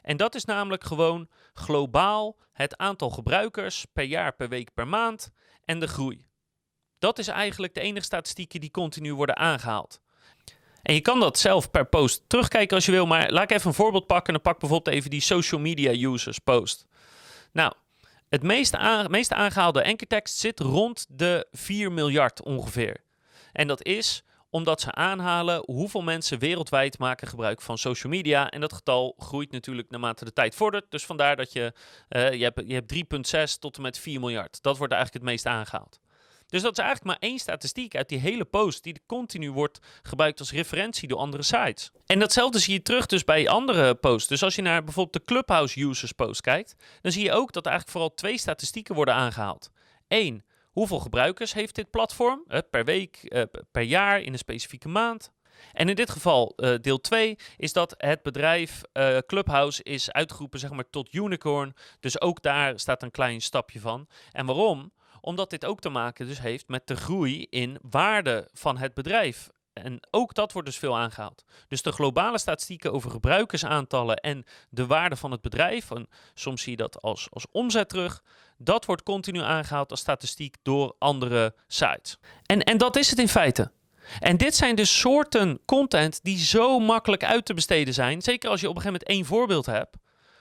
En 0.01 0.17
dat 0.17 0.35
is 0.35 0.45
namelijk 0.45 0.83
gewoon 0.83 1.29
globaal 1.53 2.37
het 2.51 2.77
aantal 2.77 3.09
gebruikers 3.09 3.85
per 3.93 4.03
jaar, 4.03 4.35
per 4.35 4.49
week, 4.49 4.73
per 4.73 4.87
maand 4.87 5.31
en 5.65 5.79
de 5.79 5.87
groei. 5.87 6.27
Dat 6.99 7.19
is 7.19 7.27
eigenlijk 7.27 7.73
de 7.73 7.81
enige 7.81 8.05
statistieken 8.05 8.59
die 8.59 8.71
continu 8.71 9.13
worden 9.13 9.37
aangehaald. 9.37 9.99
En 10.81 10.93
je 10.93 11.01
kan 11.01 11.19
dat 11.19 11.39
zelf 11.39 11.71
per 11.71 11.85
post 11.85 12.23
terugkijken 12.27 12.75
als 12.75 12.85
je 12.85 12.91
wil, 12.91 13.05
maar 13.05 13.31
laat 13.31 13.43
ik 13.43 13.51
even 13.51 13.67
een 13.67 13.73
voorbeeld 13.73 14.07
pakken. 14.07 14.33
Dan 14.33 14.41
pak 14.41 14.59
bijvoorbeeld 14.59 14.95
even 14.95 15.09
die 15.09 15.21
social 15.21 15.61
media 15.61 16.11
users 16.11 16.39
post. 16.39 16.85
Nou, 17.51 17.73
het 18.29 18.43
meeste, 18.43 18.77
aan, 18.77 19.11
meeste 19.11 19.35
aangehaalde 19.35 19.81
enkertekst 19.81 20.37
zit 20.37 20.59
rond 20.59 21.05
de 21.09 21.47
4 21.51 21.91
miljard 21.91 22.43
ongeveer. 22.43 22.97
En 23.51 23.67
dat 23.67 23.83
is 23.83 24.23
omdat 24.49 24.81
ze 24.81 24.91
aanhalen 24.91 25.63
hoeveel 25.65 26.01
mensen 26.01 26.39
wereldwijd 26.39 26.99
maken 26.99 27.27
gebruik 27.27 27.61
van 27.61 27.77
social 27.77 28.11
media. 28.11 28.49
En 28.49 28.61
dat 28.61 28.73
getal 28.73 29.15
groeit 29.17 29.51
natuurlijk 29.51 29.89
naarmate 29.89 30.25
de 30.25 30.33
tijd 30.33 30.55
vordert. 30.55 30.91
Dus 30.91 31.05
vandaar 31.05 31.35
dat 31.35 31.53
je, 31.53 31.73
uh, 32.09 32.33
je 32.33 32.43
hebt, 32.43 32.61
je 32.65 32.73
hebt 32.73 32.93
3,6 33.53 33.59
tot 33.59 33.75
en 33.75 33.81
met 33.81 33.99
4 33.99 34.19
miljard. 34.19 34.61
Dat 34.61 34.77
wordt 34.77 34.93
eigenlijk 34.93 35.23
het 35.23 35.33
meest 35.33 35.45
aangehaald. 35.45 35.99
Dus 36.49 36.61
dat 36.61 36.71
is 36.71 36.83
eigenlijk 36.83 37.07
maar 37.07 37.29
één 37.29 37.39
statistiek 37.39 37.95
uit 37.95 38.09
die 38.09 38.19
hele 38.19 38.45
post 38.45 38.83
die 38.83 39.01
continu 39.05 39.51
wordt 39.51 39.79
gebruikt 40.01 40.39
als 40.39 40.51
referentie 40.51 41.07
door 41.07 41.19
andere 41.19 41.43
sites. 41.43 41.91
En 42.05 42.19
datzelfde 42.19 42.59
zie 42.59 42.73
je 42.73 42.81
terug 42.81 43.05
dus 43.05 43.23
bij 43.23 43.49
andere 43.49 43.95
posts. 43.95 44.27
Dus 44.27 44.43
als 44.43 44.55
je 44.55 44.61
naar 44.61 44.83
bijvoorbeeld 44.83 45.25
de 45.25 45.33
Clubhouse 45.33 45.81
users 45.81 46.11
post 46.11 46.41
kijkt, 46.41 46.75
dan 47.01 47.11
zie 47.11 47.23
je 47.23 47.31
ook 47.31 47.53
dat 47.53 47.65
eigenlijk 47.65 47.97
vooral 47.97 48.13
twee 48.13 48.37
statistieken 48.37 48.95
worden 48.95 49.13
aangehaald. 49.13 49.69
Eén, 50.07 50.43
hoeveel 50.71 50.99
gebruikers 50.99 51.53
heeft 51.53 51.75
dit 51.75 51.89
platform 51.89 52.43
uh, 52.47 52.59
per 52.69 52.85
week, 52.85 53.19
uh, 53.23 53.43
per 53.71 53.81
jaar, 53.81 54.21
in 54.21 54.33
een 54.33 54.39
specifieke 54.39 54.87
maand. 54.87 55.31
En 55.73 55.89
in 55.89 55.95
dit 55.95 56.09
geval, 56.09 56.53
uh, 56.55 56.75
deel 56.81 57.01
2, 57.01 57.37
is 57.57 57.73
dat 57.73 57.93
het 57.97 58.21
bedrijf 58.21 58.81
Clubhouse 59.25 59.83
is 59.83 60.11
uitgeroepen 60.11 60.59
zeg 60.59 60.71
maar, 60.71 60.89
tot 60.89 61.13
unicorn. 61.13 61.73
Dus 61.99 62.21
ook 62.21 62.41
daar 62.41 62.79
staat 62.79 63.03
een 63.03 63.11
klein 63.11 63.41
stapje 63.41 63.79
van. 63.79 64.07
En 64.31 64.45
waarom? 64.45 64.91
Omdat 65.21 65.49
dit 65.49 65.65
ook 65.65 65.79
te 65.79 65.89
maken 65.89 66.27
dus 66.27 66.39
heeft 66.39 66.67
met 66.67 66.87
de 66.87 66.95
groei 66.95 67.47
in 67.49 67.77
waarde 67.81 68.49
van 68.53 68.77
het 68.77 68.93
bedrijf. 68.93 69.49
En 69.73 69.99
ook 70.11 70.33
dat 70.33 70.51
wordt 70.51 70.67
dus 70.67 70.77
veel 70.77 70.97
aangehaald. 70.97 71.43
Dus 71.67 71.81
de 71.81 71.91
globale 71.91 72.37
statistieken 72.37 72.93
over 72.93 73.11
gebruikersaantallen 73.11 74.15
en 74.15 74.45
de 74.69 74.85
waarde 74.85 75.15
van 75.15 75.31
het 75.31 75.41
bedrijf, 75.41 75.89
soms 76.33 76.61
zie 76.61 76.71
je 76.71 76.77
dat 76.77 77.01
als, 77.01 77.27
als 77.29 77.45
omzet 77.51 77.89
terug, 77.89 78.23
dat 78.57 78.85
wordt 78.85 79.03
continu 79.03 79.39
aangehaald 79.39 79.91
als 79.91 79.99
statistiek 79.99 80.55
door 80.61 80.95
andere 80.99 81.55
sites. 81.67 82.17
En, 82.45 82.63
en 82.63 82.77
dat 82.77 82.95
is 82.95 83.09
het 83.09 83.19
in 83.19 83.27
feite. 83.27 83.71
En 84.19 84.37
dit 84.37 84.55
zijn 84.55 84.75
dus 84.75 84.99
soorten 84.99 85.59
content 85.65 86.19
die 86.23 86.37
zo 86.37 86.79
makkelijk 86.79 87.23
uit 87.23 87.45
te 87.45 87.53
besteden 87.53 87.93
zijn. 87.93 88.21
Zeker 88.21 88.49
als 88.49 88.61
je 88.61 88.69
op 88.69 88.75
een 88.75 88.81
gegeven 88.81 89.01
moment 89.01 89.17
één 89.17 89.37
voorbeeld 89.37 89.65
hebt. 89.65 89.97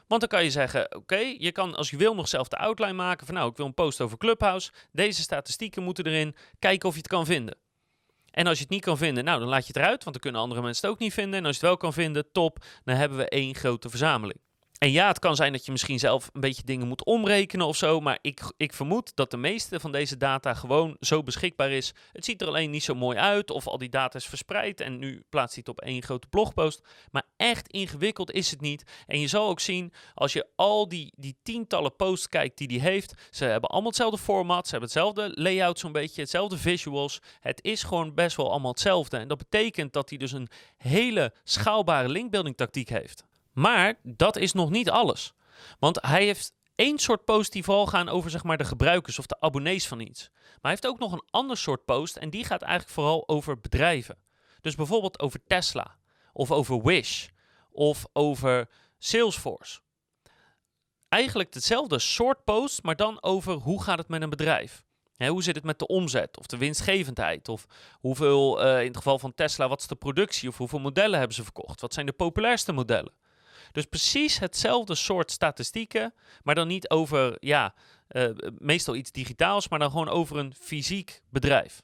Want 0.09 0.21
dan 0.21 0.29
kan 0.29 0.45
je 0.45 0.50
zeggen, 0.50 0.97
oké, 0.97 1.35
je 1.38 1.53
kan 1.53 1.75
als 1.75 1.91
je 1.91 1.97
wil 1.97 2.15
nog 2.15 2.29
zelf 2.29 2.49
de 2.49 2.57
outline 2.57 2.93
maken 2.93 3.27
van 3.27 3.35
nou, 3.35 3.50
ik 3.50 3.57
wil 3.57 3.67
een 3.67 3.75
post 3.75 4.00
over 4.00 4.19
Clubhouse. 4.19 4.71
Deze 4.93 5.23
statistieken 5.23 5.83
moeten 5.83 6.07
erin. 6.07 6.37
Kijken 6.59 6.88
of 6.88 6.95
je 6.95 7.00
het 7.00 7.09
kan 7.09 7.27
vinden. 7.27 7.57
En 8.31 8.47
als 8.47 8.57
je 8.57 8.62
het 8.62 8.73
niet 8.73 8.85
kan 8.85 8.99
vinden, 8.99 9.25
nou 9.25 9.38
dan 9.38 9.49
laat 9.49 9.67
je 9.67 9.73
het 9.73 9.77
eruit, 9.77 10.05
want 10.05 10.12
dan 10.12 10.21
kunnen 10.21 10.41
andere 10.41 10.62
mensen 10.62 10.83
het 10.87 10.95
ook 10.95 11.00
niet 11.00 11.12
vinden. 11.12 11.38
En 11.38 11.47
als 11.47 11.55
je 11.55 11.61
het 11.61 11.69
wel 11.69 11.77
kan 11.77 11.93
vinden, 11.93 12.33
top, 12.33 12.65
dan 12.85 12.97
hebben 12.97 13.19
we 13.19 13.29
één 13.29 13.55
grote 13.55 13.88
verzameling. 13.88 14.41
En 14.78 14.90
ja, 14.90 15.08
het 15.08 15.18
kan 15.18 15.37
zijn 15.37 15.52
dat 15.52 15.64
je 15.64 15.73
misschien 15.73 15.99
zelf 15.99 16.30
een 16.32 16.40
beetje 16.40 16.62
dingen 16.64 16.88
moet 16.88 17.04
omrekenen 17.04 17.66
of 17.66 17.76
zo. 17.76 18.00
Maar 18.00 18.18
ik, 18.20 18.52
ik 18.56 18.73
vermoed 18.73 19.16
dat 19.16 19.30
de 19.30 19.37
meeste 19.37 19.80
van 19.80 19.92
deze 19.92 20.16
data 20.16 20.54
gewoon 20.54 20.97
zo 21.00 21.23
beschikbaar 21.23 21.70
is. 21.70 21.92
Het 22.12 22.25
ziet 22.25 22.42
er 22.42 22.49
alleen 22.49 22.70
niet 22.70 22.82
zo 22.82 22.94
mooi 22.94 23.18
uit. 23.18 23.50
Of 23.50 23.66
al 23.66 23.78
die 23.78 23.88
data 23.88 24.18
is 24.18 24.26
verspreid. 24.26 24.80
En 24.80 24.99
nu 24.99 25.23
plaatst 25.28 25.54
hij 25.54 25.64
het 25.66 25.78
op 25.78 25.85
één 25.85 26.02
grote 26.02 26.26
blogpost. 26.28 26.88
Maar 27.11 27.23
echt 27.37 27.68
ingewikkeld 27.68 28.32
is 28.32 28.50
het 28.50 28.61
niet. 28.61 28.82
En 29.06 29.20
je 29.20 29.26
zal 29.26 29.49
ook 29.49 29.61
zien, 29.61 29.92
als 30.14 30.32
je 30.32 30.47
al 30.56 30.88
die, 30.88 31.12
die 31.16 31.37
tientallen 31.42 31.97
posts 31.97 32.28
kijkt 32.28 32.58
die 32.58 32.80
hij 32.80 32.90
heeft. 32.90 33.14
Ze 33.30 33.44
hebben 33.44 33.70
allemaal 33.70 33.90
hetzelfde 33.90 34.18
format. 34.18 34.64
Ze 34.64 34.70
hebben 34.70 34.90
hetzelfde 34.90 35.30
layout 35.35 35.78
zo'n 35.78 35.92
beetje. 35.92 36.20
Hetzelfde 36.20 36.58
visuals. 36.58 37.20
Het 37.40 37.64
is 37.64 37.82
gewoon 37.82 38.14
best 38.14 38.37
wel 38.37 38.50
allemaal 38.50 38.70
hetzelfde. 38.70 39.16
En 39.16 39.28
dat 39.28 39.38
betekent 39.38 39.92
dat 39.92 40.08
hij 40.08 40.18
dus 40.18 40.32
een 40.32 40.49
hele 40.76 41.32
schaalbare 41.44 42.08
linkbuilding 42.08 42.56
tactiek 42.56 42.88
heeft. 42.88 43.26
Maar 43.52 43.95
dat 44.02 44.37
is 44.37 44.52
nog 44.52 44.71
niet 44.71 44.90
alles. 44.90 45.33
Want 45.78 45.99
hij 46.02 46.25
heeft 46.25 46.52
één 46.75 46.99
soort 46.99 47.25
post 47.25 47.52
die 47.52 47.64
vooral 47.64 47.87
gaan 47.87 48.09
over 48.09 48.31
zeg 48.31 48.45
maar, 48.45 48.57
de 48.57 48.64
gebruikers 48.64 49.19
of 49.19 49.26
de 49.26 49.40
abonnees 49.40 49.87
van 49.87 50.00
iets. 50.00 50.28
Maar 50.31 50.59
hij 50.61 50.71
heeft 50.71 50.87
ook 50.87 50.99
nog 50.99 51.12
een 51.12 51.26
ander 51.31 51.57
soort 51.57 51.85
post 51.85 52.17
en 52.17 52.31
die 52.31 52.45
gaat 52.45 52.62
eigenlijk 52.62 52.93
vooral 52.95 53.28
over 53.28 53.61
bedrijven. 53.61 54.19
Dus 54.61 54.75
bijvoorbeeld 54.75 55.21
over 55.21 55.40
Tesla 55.47 55.97
of 56.33 56.50
over 56.50 56.83
Wish 56.83 57.28
of 57.71 58.07
over 58.12 58.69
Salesforce. 58.99 59.81
Eigenlijk 61.09 61.55
hetzelfde 61.55 61.99
soort 61.99 62.45
post, 62.45 62.83
maar 62.83 62.97
dan 62.97 63.23
over 63.23 63.55
hoe 63.55 63.83
gaat 63.83 63.99
het 63.99 64.09
met 64.09 64.23
een 64.23 64.31
bedrijf. 64.31 64.85
hoe 65.17 65.43
zit 65.43 65.55
het 65.55 65.64
met 65.64 65.78
de 65.78 65.87
omzet 65.87 66.38
of 66.38 66.47
de 66.47 66.57
winstgevendheid? 66.57 67.49
Of 67.49 67.67
hoeveel, 68.00 68.64
uh, 68.64 68.81
in 68.81 68.87
het 68.87 68.97
geval 68.97 69.19
van 69.19 69.35
Tesla, 69.35 69.69
wat 69.69 69.81
is 69.81 69.87
de 69.87 69.97
productie? 69.97 70.49
Of 70.49 70.57
hoeveel 70.57 70.78
modellen 70.78 71.19
hebben 71.19 71.37
ze 71.37 71.43
verkocht? 71.43 71.81
Wat 71.81 71.95
zijn 71.95 72.07
de 72.07 72.12
populairste 72.12 72.73
modellen? 72.73 73.12
Dus 73.73 73.85
precies 73.85 74.39
hetzelfde 74.39 74.95
soort 74.95 75.31
statistieken, 75.31 76.15
maar 76.43 76.55
dan 76.55 76.69
niet 76.69 76.91
over, 76.91 77.37
ja, 77.41 77.75
uh, 78.09 78.29
meestal 78.59 78.95
iets 78.95 79.13
digitaals, 79.13 79.69
maar 79.69 79.79
dan 79.79 79.91
gewoon 79.91 80.09
over 80.09 80.37
een 80.37 80.55
fysiek 80.61 81.21
bedrijf. 81.31 81.83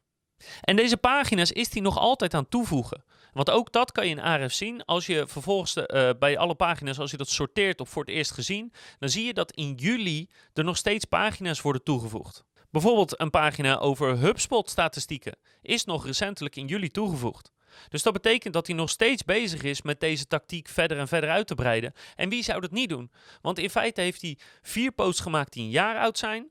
En 0.61 0.76
deze 0.76 0.97
pagina's 0.97 1.50
is 1.50 1.73
hij 1.73 1.83
nog 1.83 1.99
altijd 1.99 2.35
aan 2.35 2.49
toevoegen. 2.49 3.05
Want 3.33 3.50
ook 3.50 3.73
dat 3.73 3.93
kan 3.93 4.05
je 4.05 4.11
in 4.11 4.21
ARF 4.21 4.53
zien. 4.53 4.85
Als 4.85 5.07
je 5.07 5.26
vervolgens 5.26 5.75
de, 5.75 5.91
uh, 5.95 6.19
bij 6.19 6.38
alle 6.38 6.55
pagina's, 6.55 6.99
als 6.99 7.11
je 7.11 7.17
dat 7.17 7.29
sorteert 7.29 7.81
of 7.81 7.88
voor 7.88 8.05
het 8.05 8.14
eerst 8.14 8.31
gezien, 8.31 8.73
dan 8.99 9.09
zie 9.09 9.25
je 9.25 9.35
dat 9.35 9.53
in 9.53 9.75
juli 9.75 10.29
er 10.53 10.64
nog 10.64 10.76
steeds 10.76 11.05
pagina's 11.05 11.61
worden 11.61 11.83
toegevoegd. 11.83 12.45
Bijvoorbeeld 12.71 13.21
een 13.21 13.31
pagina 13.31 13.79
over 13.79 14.19
HubSpot-statistieken 14.19 15.37
is 15.62 15.85
nog 15.85 16.07
recentelijk 16.07 16.57
in 16.57 16.67
juli 16.67 16.88
toegevoegd. 16.88 17.53
Dus 17.88 18.02
dat 18.02 18.12
betekent 18.12 18.54
dat 18.54 18.66
hij 18.66 18.76
nog 18.76 18.90
steeds 18.90 19.25
bezig 19.25 19.62
is 19.62 19.83
met 19.83 20.00
deze 20.00 20.26
tactiek 20.26 20.69
verder 20.69 20.99
en 20.99 21.09
verder 21.09 21.31
uit 21.31 21.47
te 21.47 21.54
breiden. 21.54 21.93
En 22.16 22.28
wie 22.28 22.43
zou 22.43 22.61
dat 22.61 22.71
niet 22.71 22.88
doen? 22.88 23.11
Want 23.40 23.59
in 23.59 23.71
feite 23.71 24.00
heeft 24.00 24.23
hij 24.23 24.38
vier 24.62 24.93
posts 24.93 25.21
gemaakt 25.21 25.52
die 25.52 25.62
een 25.62 25.71
jaar 25.71 25.99
oud 25.99 26.19
zijn. 26.19 26.49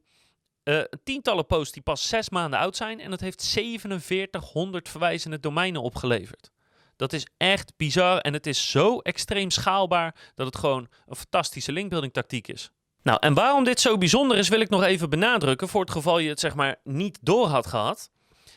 Uh, 0.64 0.82
tientallen 1.04 1.46
posts 1.46 1.74
die 1.74 1.82
pas 1.82 2.08
zes 2.08 2.30
maanden 2.30 2.60
oud 2.60 2.76
zijn. 2.76 3.00
En 3.00 3.10
dat 3.10 3.20
heeft 3.20 3.50
4700 3.50 4.90
verwijzende 4.90 5.40
domeinen 5.40 5.82
opgeleverd. 5.82 6.52
Dat 6.96 7.14
is 7.14 7.28
echt 7.38 7.74
bizar 7.78 8.18
en 8.18 8.34
het 8.34 8.48
is 8.48 8.72
zo 8.72 9.00
extreem 9.00 9.50
schaalbaar 9.50 10.16
dat 10.36 10.46
het 10.46 10.58
gewoon 10.58 10.88
een 11.08 11.16
fantastische 11.16 11.72
linkbuilding 11.72 12.14
tactiek 12.14 12.48
is. 12.48 12.72
Nou, 13.04 13.18
en 13.22 13.34
waarom 13.34 13.64
dit 13.64 13.80
zo 13.80 13.98
bijzonder 13.98 14.38
is, 14.38 14.50
wil 14.50 14.60
ik 14.60 14.70
nog 14.70 14.84
even 14.84 15.10
benadrukken 15.10 15.68
voor 15.68 15.82
het 15.82 15.92
geval 15.92 16.20
je 16.20 16.30
het 16.30 16.40
zeg 16.40 16.56
maar 16.56 16.76
niet 16.84 17.20
door 17.22 17.48
had 17.48 17.68
gehad. 17.68 18.10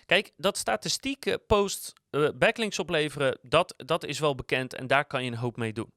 Kijk, 0.06 0.32
dat 0.36 0.58
statistieke 0.58 1.38
post 1.46 1.92
uh, 2.10 2.28
backlinks 2.34 2.78
opleveren, 2.78 3.38
dat, 3.42 3.74
dat 3.76 4.04
is 4.04 4.18
wel 4.18 4.34
bekend 4.34 4.74
en 4.74 4.86
daar 4.86 5.04
kan 5.04 5.24
je 5.24 5.30
een 5.30 5.36
hoop 5.36 5.56
mee 5.56 5.72
doen. 5.72 5.92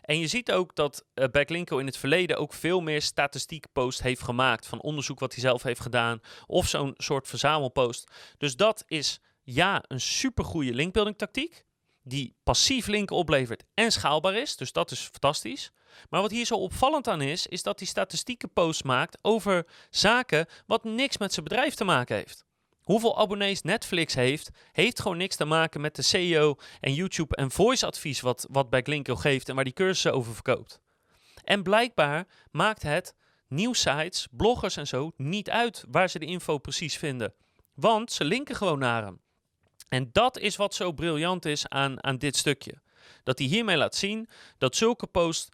En 0.00 0.18
je 0.18 0.26
ziet 0.26 0.52
ook 0.52 0.74
dat 0.74 1.04
uh, 1.14 1.24
Backlinko 1.26 1.78
in 1.78 1.86
het 1.86 1.96
verleden 1.96 2.38
ook 2.38 2.52
veel 2.52 2.80
meer 2.80 3.02
statistiek 3.02 3.66
post 3.72 4.02
heeft 4.02 4.22
gemaakt 4.22 4.66
van 4.66 4.80
onderzoek 4.80 5.20
wat 5.20 5.32
hij 5.32 5.40
zelf 5.40 5.62
heeft 5.62 5.80
gedaan 5.80 6.20
of 6.46 6.68
zo'n 6.68 6.94
soort 6.96 7.28
verzamelpost. 7.28 8.10
Dus 8.38 8.56
dat 8.56 8.84
is 8.86 9.20
ja 9.42 9.84
een 9.86 10.00
supergoeie 10.00 10.74
linkbuilding 10.74 11.18
tactiek 11.18 11.64
die 12.02 12.34
passief 12.42 12.86
linken 12.86 13.16
oplevert 13.16 13.64
en 13.74 13.92
schaalbaar 13.92 14.34
is. 14.34 14.56
Dus 14.56 14.72
dat 14.72 14.90
is 14.90 15.00
fantastisch. 15.00 15.70
Maar 16.10 16.20
wat 16.20 16.30
hier 16.30 16.46
zo 16.46 16.54
opvallend 16.54 17.08
aan 17.08 17.20
is, 17.20 17.46
is 17.46 17.62
dat 17.62 17.78
hij 17.78 17.88
statistieke 17.88 18.48
posts 18.48 18.82
maakt 18.82 19.18
over 19.22 19.66
zaken 19.90 20.46
wat 20.66 20.84
niks 20.84 21.18
met 21.18 21.32
zijn 21.32 21.44
bedrijf 21.44 21.74
te 21.74 21.84
maken 21.84 22.16
heeft. 22.16 22.44
Hoeveel 22.82 23.18
abonnees 23.18 23.62
Netflix 23.62 24.14
heeft, 24.14 24.50
heeft 24.72 25.00
gewoon 25.00 25.16
niks 25.16 25.36
te 25.36 25.44
maken 25.44 25.80
met 25.80 25.96
de 25.96 26.02
SEO 26.02 26.56
en 26.80 26.94
YouTube 26.94 27.36
en 27.36 27.50
voice 27.50 27.86
advies 27.86 28.20
wat, 28.20 28.46
wat 28.50 28.70
Backlinko 28.70 29.16
geeft 29.16 29.48
en 29.48 29.54
waar 29.54 29.64
die 29.64 29.72
cursussen 29.72 30.12
over 30.14 30.34
verkoopt. 30.34 30.80
En 31.44 31.62
blijkbaar 31.62 32.26
maakt 32.50 32.82
het 32.82 33.14
nieuwsites, 33.48 34.28
bloggers 34.30 34.76
en 34.76 34.86
zo 34.86 35.12
niet 35.16 35.50
uit 35.50 35.84
waar 35.90 36.08
ze 36.08 36.18
de 36.18 36.26
info 36.26 36.58
precies 36.58 36.96
vinden. 36.96 37.34
Want 37.74 38.12
ze 38.12 38.24
linken 38.24 38.56
gewoon 38.56 38.78
naar 38.78 39.04
hem. 39.04 39.20
En 39.88 40.08
dat 40.12 40.38
is 40.38 40.56
wat 40.56 40.74
zo 40.74 40.92
briljant 40.92 41.44
is 41.44 41.68
aan, 41.68 42.04
aan 42.04 42.18
dit 42.18 42.36
stukje. 42.36 42.80
Dat 43.22 43.38
hij 43.38 43.46
hiermee 43.46 43.76
laat 43.76 43.94
zien 43.94 44.28
dat 44.58 44.76
zulke 44.76 45.06
posts 45.06 45.48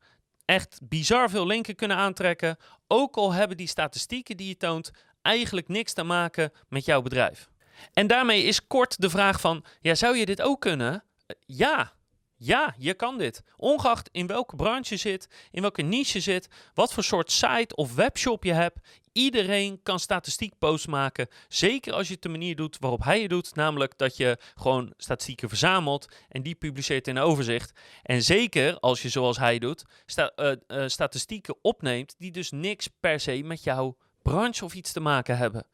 echt 0.45 0.79
bizar 0.83 1.31
veel 1.31 1.47
linken 1.47 1.75
kunnen 1.75 1.97
aantrekken. 1.97 2.57
Ook 2.87 3.17
al 3.17 3.33
hebben 3.33 3.57
die 3.57 3.67
statistieken 3.67 4.37
die 4.37 4.49
je 4.49 4.57
toont 4.57 4.91
eigenlijk 5.29 5.69
niks 5.69 5.93
te 5.93 6.03
maken 6.03 6.53
met 6.69 6.85
jouw 6.85 7.03
bedrijf. 7.03 7.49
En 7.93 8.07
daarmee 8.07 8.43
is 8.43 8.67
kort 8.67 9.01
de 9.01 9.11
vraag 9.11 9.41
van, 9.41 9.65
ja, 9.81 9.95
zou 9.95 10.17
je 10.17 10.27
dit 10.27 10.43
ook 10.43 10.61
kunnen? 10.61 11.05
Ja, 11.47 11.93
ja, 12.37 12.75
je 12.79 12.95
kan 12.95 13.19
dit. 13.19 13.43
Ongeacht 13.57 14.09
in 14.13 14.27
welke 14.27 14.57
branche 14.57 14.95
je 14.95 15.01
zit, 15.01 15.29
in 15.51 15.61
welke 15.61 15.83
niche 15.83 16.17
je 16.17 16.23
zit, 16.23 16.49
wat 16.75 16.93
voor 16.93 17.05
soort 17.05 17.33
site 17.33 17.75
of 17.75 17.95
webshop 17.95 18.45
je 18.45 18.53
hebt. 18.53 18.79
Iedereen 19.13 19.83
kan 19.83 20.01
statistiek 20.01 20.59
posts 20.59 20.87
maken. 20.87 21.29
Zeker 21.49 21.93
als 21.93 22.07
je 22.07 22.13
het 22.13 22.23
de 22.23 22.29
manier 22.29 22.57
doet 22.57 22.77
waarop 22.81 23.05
hij 23.05 23.21
het 23.21 23.31
doet. 23.31 23.55
Namelijk 23.55 23.99
dat 23.99 24.17
je 24.17 24.39
gewoon 24.55 24.93
statistieken 24.97 25.49
verzamelt 25.49 26.09
en 26.29 26.43
die 26.43 26.55
publiceert 26.55 27.09
in 27.09 27.17
een 27.17 27.23
overzicht. 27.23 27.73
En 28.03 28.23
zeker 28.23 28.79
als 28.79 29.03
je 29.03 29.09
zoals 29.09 29.39
hij 29.39 29.59
doet, 29.59 29.85
uh, 30.17 30.53
uh, 30.69 30.85
statistieken 30.87 31.57
opneemt 31.63 32.15
die 32.19 32.31
dus 32.31 32.51
niks 32.51 32.89
per 33.01 33.21
se 33.21 33.43
met 33.43 33.63
jou 33.63 33.95
branche 34.23 34.65
of 34.65 34.75
iets 34.75 34.93
te 34.93 35.01
maken 35.01 35.37
hebben. 35.37 35.67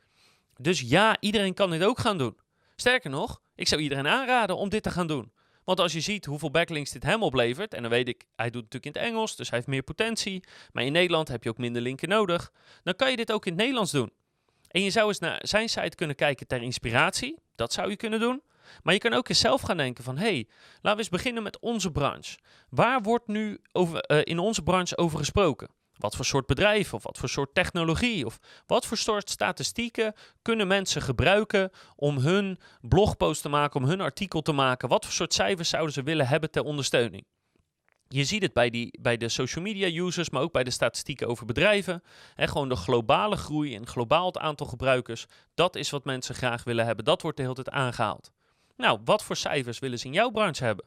Dus 0.57 0.81
ja, 0.81 1.17
iedereen 1.21 1.55
kan 1.55 1.71
dit 1.71 1.85
ook 1.85 1.99
gaan 1.99 2.19
doen. 2.19 2.37
Sterker 2.77 3.11
nog, 3.11 3.41
ik 3.55 3.69
zou 3.69 3.81
iedereen 3.81 4.07
aanraden 4.07 4.57
om 4.57 4.69
dit 4.69 4.83
te 4.83 4.91
gaan 4.91 5.07
doen. 5.07 5.33
Want 5.65 5.81
als 5.81 5.93
je 5.93 6.01
ziet 6.01 6.25
hoeveel 6.25 6.51
backlinks 6.51 6.91
dit 6.91 7.03
hem 7.03 7.23
oplevert, 7.23 7.75
en 7.75 7.83
dan 7.83 7.91
weet 7.91 8.09
ik, 8.09 8.25
hij 8.37 8.51
doet 8.51 8.63
natuurlijk 8.63 8.97
in 8.97 9.03
het 9.03 9.11
Engels, 9.11 9.37
dus 9.37 9.49
hij 9.49 9.59
heeft 9.59 9.71
meer 9.71 9.83
potentie. 9.83 10.45
Maar 10.73 10.85
in 10.85 10.93
Nederland 10.93 11.29
heb 11.29 11.43
je 11.43 11.49
ook 11.49 11.59
minder 11.59 11.83
linken 11.83 12.09
nodig. 12.09 12.53
Dan 12.83 12.97
kan 12.97 13.11
je 13.11 13.17
dit 13.17 13.33
ook 13.33 13.47
in 13.47 13.53
het 13.53 13.61
Nederlands 13.61 13.93
doen. 13.93 14.13
En 14.69 14.83
je 14.83 14.91
zou 14.91 15.09
eens 15.09 15.19
naar 15.19 15.39
zijn 15.43 15.69
site 15.69 15.97
kunnen 15.97 16.17
kijken 16.17 16.47
ter 16.47 16.63
inspiratie. 16.63 17.39
Dat 17.55 17.73
zou 17.73 17.91
je 17.91 17.97
kunnen 17.97 18.21
doen. 18.21 18.43
Maar 18.83 18.95
je 18.95 19.01
kan 19.01 19.13
ook 19.13 19.29
eens 19.29 19.39
zelf 19.39 19.61
gaan 19.61 19.77
denken 19.77 20.05
van, 20.05 20.17
hé, 20.17 20.23
hey, 20.23 20.49
laten 20.75 20.91
we 20.91 20.99
eens 20.99 21.09
beginnen 21.09 21.43
met 21.43 21.59
onze 21.59 21.91
branche. 21.91 22.39
Waar 22.69 23.03
wordt 23.03 23.27
nu 23.27 23.61
over, 23.73 24.05
uh, 24.11 24.21
in 24.23 24.39
onze 24.39 24.63
branche 24.63 24.97
over 24.97 25.19
gesproken? 25.19 25.69
Wat 25.99 26.17
voor 26.17 26.25
soort 26.25 26.47
bedrijf 26.47 26.95
of 26.95 27.03
wat 27.03 27.19
voor 27.19 27.29
soort 27.29 27.55
technologie 27.55 28.27
of 28.27 28.39
wat 28.67 28.87
voor 28.87 28.97
soort 28.97 29.31
statistieken 29.31 30.15
kunnen 30.43 30.67
mensen 30.67 31.03
gebruiken 31.03 31.71
om 31.97 32.19
hun 32.19 32.59
blogpost 32.81 33.43
te 33.43 33.49
maken, 33.49 33.81
om 33.81 33.87
hun 33.87 34.01
artikel 34.01 34.43
te 34.43 34.53
maken? 34.53 34.89
Wat 34.89 35.05
voor 35.05 35.15
soort 35.15 35.35
cijfers 35.35 35.69
zouden 35.69 35.93
ze 35.93 36.03
willen 36.03 36.27
hebben 36.27 36.51
ter 36.51 36.63
ondersteuning? 36.63 37.25
Je 38.09 38.25
ziet 38.25 38.43
het 38.43 38.53
bij, 38.53 38.71
die, 38.71 38.99
bij 39.01 39.17
de 39.17 39.29
social 39.29 39.65
media 39.65 40.05
users, 40.05 40.31
maar 40.31 40.43
ook 40.43 40.53
bij 40.53 40.65
de 40.65 40.71
statistieken 40.71 41.29
over 41.29 41.47
bedrijven. 41.47 42.03
En 42.35 42.49
gewoon 42.49 42.69
de 42.69 42.77
globale 42.77 43.37
groei 43.37 43.75
en 43.75 43.87
globaal 43.87 44.27
het 44.27 44.39
aantal 44.39 44.67
gebruikers. 44.67 45.27
Dat 45.55 45.77
is 45.77 45.91
wat 45.91 46.05
mensen 46.05 46.35
graag 46.35 46.65
willen 46.65 46.87
hebben. 46.87 47.05
Dat 47.05 47.23
wordt 47.23 47.37
de 47.37 47.43
hele 47.43 47.55
tijd 47.55 47.71
aangehaald. 47.71 48.33
Nou, 48.77 49.01
wat 49.05 49.25
voor 49.25 49.37
cijfers 49.37 49.79
willen 49.79 49.99
ze 49.99 50.07
in 50.07 50.13
jouw 50.13 50.31
branche 50.31 50.65
hebben? 50.65 50.85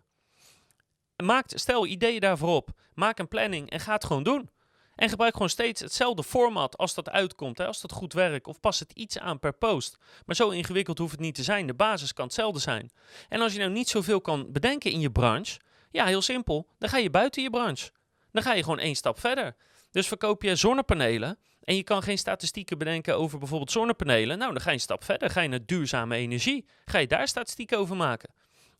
Maak, 1.24 1.46
stel 1.48 1.86
ideeën 1.86 2.20
daarvoor 2.20 2.56
op. 2.56 2.70
Maak 2.94 3.20
een 3.20 3.28
planning 3.28 3.70
en 3.70 3.80
ga 3.80 3.94
het 3.94 4.06
gewoon 4.06 4.24
doen. 4.24 4.50
En 4.98 5.10
gebruik 5.10 5.34
gewoon 5.34 5.50
steeds 5.50 5.82
hetzelfde 5.82 6.24
format 6.24 6.78
als 6.78 6.94
dat 6.94 7.10
uitkomt, 7.10 7.58
hè, 7.58 7.66
als 7.66 7.82
dat 7.82 7.92
goed 7.92 8.14
werkt. 8.14 8.48
Of 8.48 8.60
pas 8.60 8.80
het 8.80 8.92
iets 8.92 9.20
aan 9.20 9.40
per 9.40 9.54
post. 9.54 9.98
Maar 10.26 10.36
zo 10.36 10.50
ingewikkeld 10.50 10.98
hoeft 10.98 11.12
het 11.12 11.20
niet 11.20 11.36
te 11.36 11.44
zijn. 11.44 11.68
De 11.68 11.74
basis 11.74 12.14
kan 12.14 12.26
hetzelfde 12.26 12.60
zijn. 12.60 12.92
En 13.30 13.42
als 13.42 13.54
je 13.54 13.60
nou 13.60 13.72
niet 13.72 13.90
zoveel 13.90 14.22
kan 14.22 14.52
bedenken 14.52 14.92
in 14.92 15.00
je 15.00 15.12
branche, 15.12 15.60
ja, 15.92 16.06
heel 16.06 16.22
simpel. 16.22 16.68
Dan 16.80 16.90
ga 16.90 16.98
je 16.98 17.10
buiten 17.10 17.44
je 17.44 17.50
branche. 17.50 17.92
Dan 18.32 18.44
ga 18.44 18.54
je 18.54 18.64
gewoon 18.64 18.80
één 18.80 18.96
stap 18.96 19.20
verder. 19.20 19.56
Dus 19.92 20.08
verkoop 20.08 20.44
je 20.44 20.56
zonnepanelen 20.56 21.38
en 21.64 21.76
je 21.76 21.84
kan 21.84 22.04
geen 22.04 22.18
statistieken 22.18 22.78
bedenken 22.78 23.18
over 23.18 23.40
bijvoorbeeld 23.40 23.72
zonnepanelen. 23.72 24.38
Nou, 24.38 24.54
dan 24.54 24.62
ga 24.62 24.70
je 24.70 24.76
een 24.76 24.82
stap 24.82 25.04
verder. 25.04 25.30
Ga 25.30 25.42
je 25.42 25.50
naar 25.50 25.66
duurzame 25.66 26.16
energie. 26.16 26.66
Ga 26.86 26.98
je 26.98 27.08
daar 27.08 27.28
statistieken 27.28 27.78
over 27.78 27.96
maken. 27.96 28.30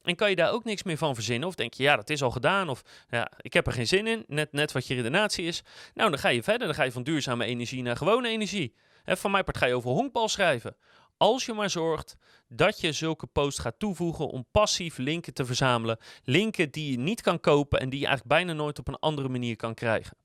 En 0.02 0.16
kan 0.16 0.30
je 0.30 0.36
daar 0.36 0.52
ook 0.52 0.64
niks 0.64 0.84
meer 0.84 0.98
van 0.98 1.16
verzinnen? 1.16 1.48
Of 1.48 1.56
denk 1.56 1.74
je, 1.74 1.84
ja, 1.84 1.96
dat 1.96 2.10
is 2.10 2.22
al 2.22 2.32
gedaan. 2.32 2.70
Of 2.70 2.82
ja, 3.10 3.32
ik 3.42 3.54
heb 3.54 3.68
er 3.68 3.74
geen 3.74 3.88
zin 3.88 4.08
in. 4.08 4.24
Net, 4.28 4.52
net 4.52 4.72
wat 4.72 4.88
je 4.88 4.96
redenatie 4.96 5.46
is. 5.46 5.64
Nou, 5.94 6.10
dan 6.10 6.20
ga 6.20 6.30
je 6.30 6.44
verder. 6.44 6.68
Dan 6.68 6.76
ga 6.76 6.84
je 6.84 6.92
van 6.92 7.04
duurzame 7.04 7.46
energie 7.46 7.82
naar 7.82 7.98
gewone 7.98 8.30
energie. 8.30 8.76
En 9.04 9.18
van 9.18 9.32
mijn 9.32 9.44
part 9.44 9.58
ga 9.58 9.66
je 9.66 9.76
over 9.76 9.90
honkbal 9.90 10.30
schrijven. 10.30 10.76
Als 11.18 11.46
je 11.46 11.54
maar 11.54 11.70
zorgt 11.70 12.16
dat 12.48 12.82
je 12.82 12.92
zulke 12.92 13.28
posts 13.28 13.60
gaat 13.60 13.80
toevoegen 13.80 14.28
om 14.28 14.48
passief 14.52 14.98
linken 14.98 15.34
te 15.34 15.46
verzamelen. 15.46 15.98
Linken 16.24 16.72
die 16.72 16.92
je 16.92 16.98
niet 16.98 17.22
kan 17.22 17.40
kopen 17.40 17.80
en 17.80 17.90
die 17.90 18.00
je 18.00 18.06
eigenlijk 18.06 18.38
bijna 18.38 18.54
nooit 18.54 18.80
op 18.80 18.88
een 18.88 19.00
andere 19.00 19.30
manier 19.30 19.56
kan 19.56 19.74
krijgen. 19.74 20.18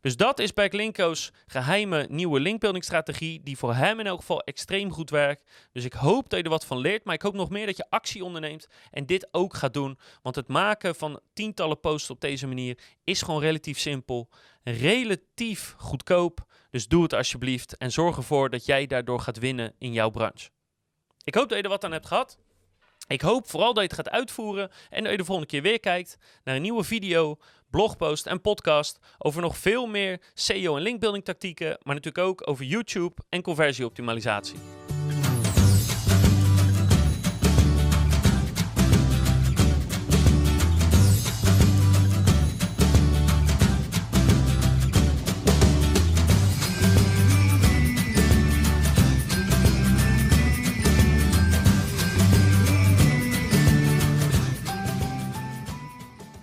Dus 0.00 0.16
dat 0.16 0.38
is 0.38 0.52
Backlinko's 0.52 1.32
geheime 1.46 2.06
nieuwe 2.10 2.40
linkbuilding 2.40 2.84
die 3.42 3.56
voor 3.56 3.74
hem 3.74 4.00
in 4.00 4.06
elk 4.06 4.18
geval 4.18 4.42
extreem 4.42 4.92
goed 4.92 5.10
werkt. 5.10 5.50
Dus 5.72 5.84
ik 5.84 5.92
hoop 5.92 6.30
dat 6.30 6.38
je 6.38 6.44
er 6.44 6.50
wat 6.50 6.64
van 6.64 6.78
leert, 6.78 7.04
maar 7.04 7.14
ik 7.14 7.22
hoop 7.22 7.34
nog 7.34 7.50
meer 7.50 7.66
dat 7.66 7.76
je 7.76 7.90
actie 7.90 8.24
onderneemt 8.24 8.66
en 8.90 9.06
dit 9.06 9.28
ook 9.30 9.54
gaat 9.54 9.74
doen. 9.74 9.98
Want 10.22 10.36
het 10.36 10.48
maken 10.48 10.94
van 10.94 11.20
tientallen 11.32 11.80
posts 11.80 12.10
op 12.10 12.20
deze 12.20 12.46
manier 12.46 12.78
is 13.04 13.22
gewoon 13.22 13.40
relatief 13.40 13.78
simpel, 13.78 14.28
relatief 14.62 15.74
goedkoop. 15.78 16.48
Dus 16.70 16.88
doe 16.88 17.02
het 17.02 17.12
alsjeblieft 17.12 17.76
en 17.76 17.92
zorg 17.92 18.16
ervoor 18.16 18.50
dat 18.50 18.64
jij 18.64 18.86
daardoor 18.86 19.20
gaat 19.20 19.38
winnen 19.38 19.74
in 19.78 19.92
jouw 19.92 20.10
branche. 20.10 20.50
Ik 21.24 21.34
hoop 21.34 21.48
dat 21.48 21.58
je 21.58 21.64
er 21.64 21.70
wat 21.70 21.84
aan 21.84 21.92
hebt 21.92 22.06
gehad. 22.06 22.38
Ik 23.10 23.20
hoop 23.20 23.48
vooral 23.50 23.74
dat 23.74 23.82
je 23.82 23.88
het 23.88 23.98
gaat 23.98 24.10
uitvoeren 24.10 24.70
en 24.90 25.02
dat 25.02 25.12
je 25.12 25.18
de 25.18 25.24
volgende 25.24 25.50
keer 25.50 25.62
weer 25.62 25.80
kijkt 25.80 26.18
naar 26.44 26.56
een 26.56 26.62
nieuwe 26.62 26.84
video, 26.84 27.38
blogpost 27.70 28.26
en 28.26 28.40
podcast 28.40 28.98
over 29.18 29.42
nog 29.42 29.58
veel 29.58 29.86
meer 29.86 30.20
SEO 30.34 30.76
en 30.76 30.82
linkbuilding 30.82 31.24
tactieken, 31.24 31.78
maar 31.82 31.94
natuurlijk 31.94 32.26
ook 32.26 32.48
over 32.48 32.64
YouTube 32.64 33.14
en 33.28 33.42
conversieoptimalisatie. 33.42 34.79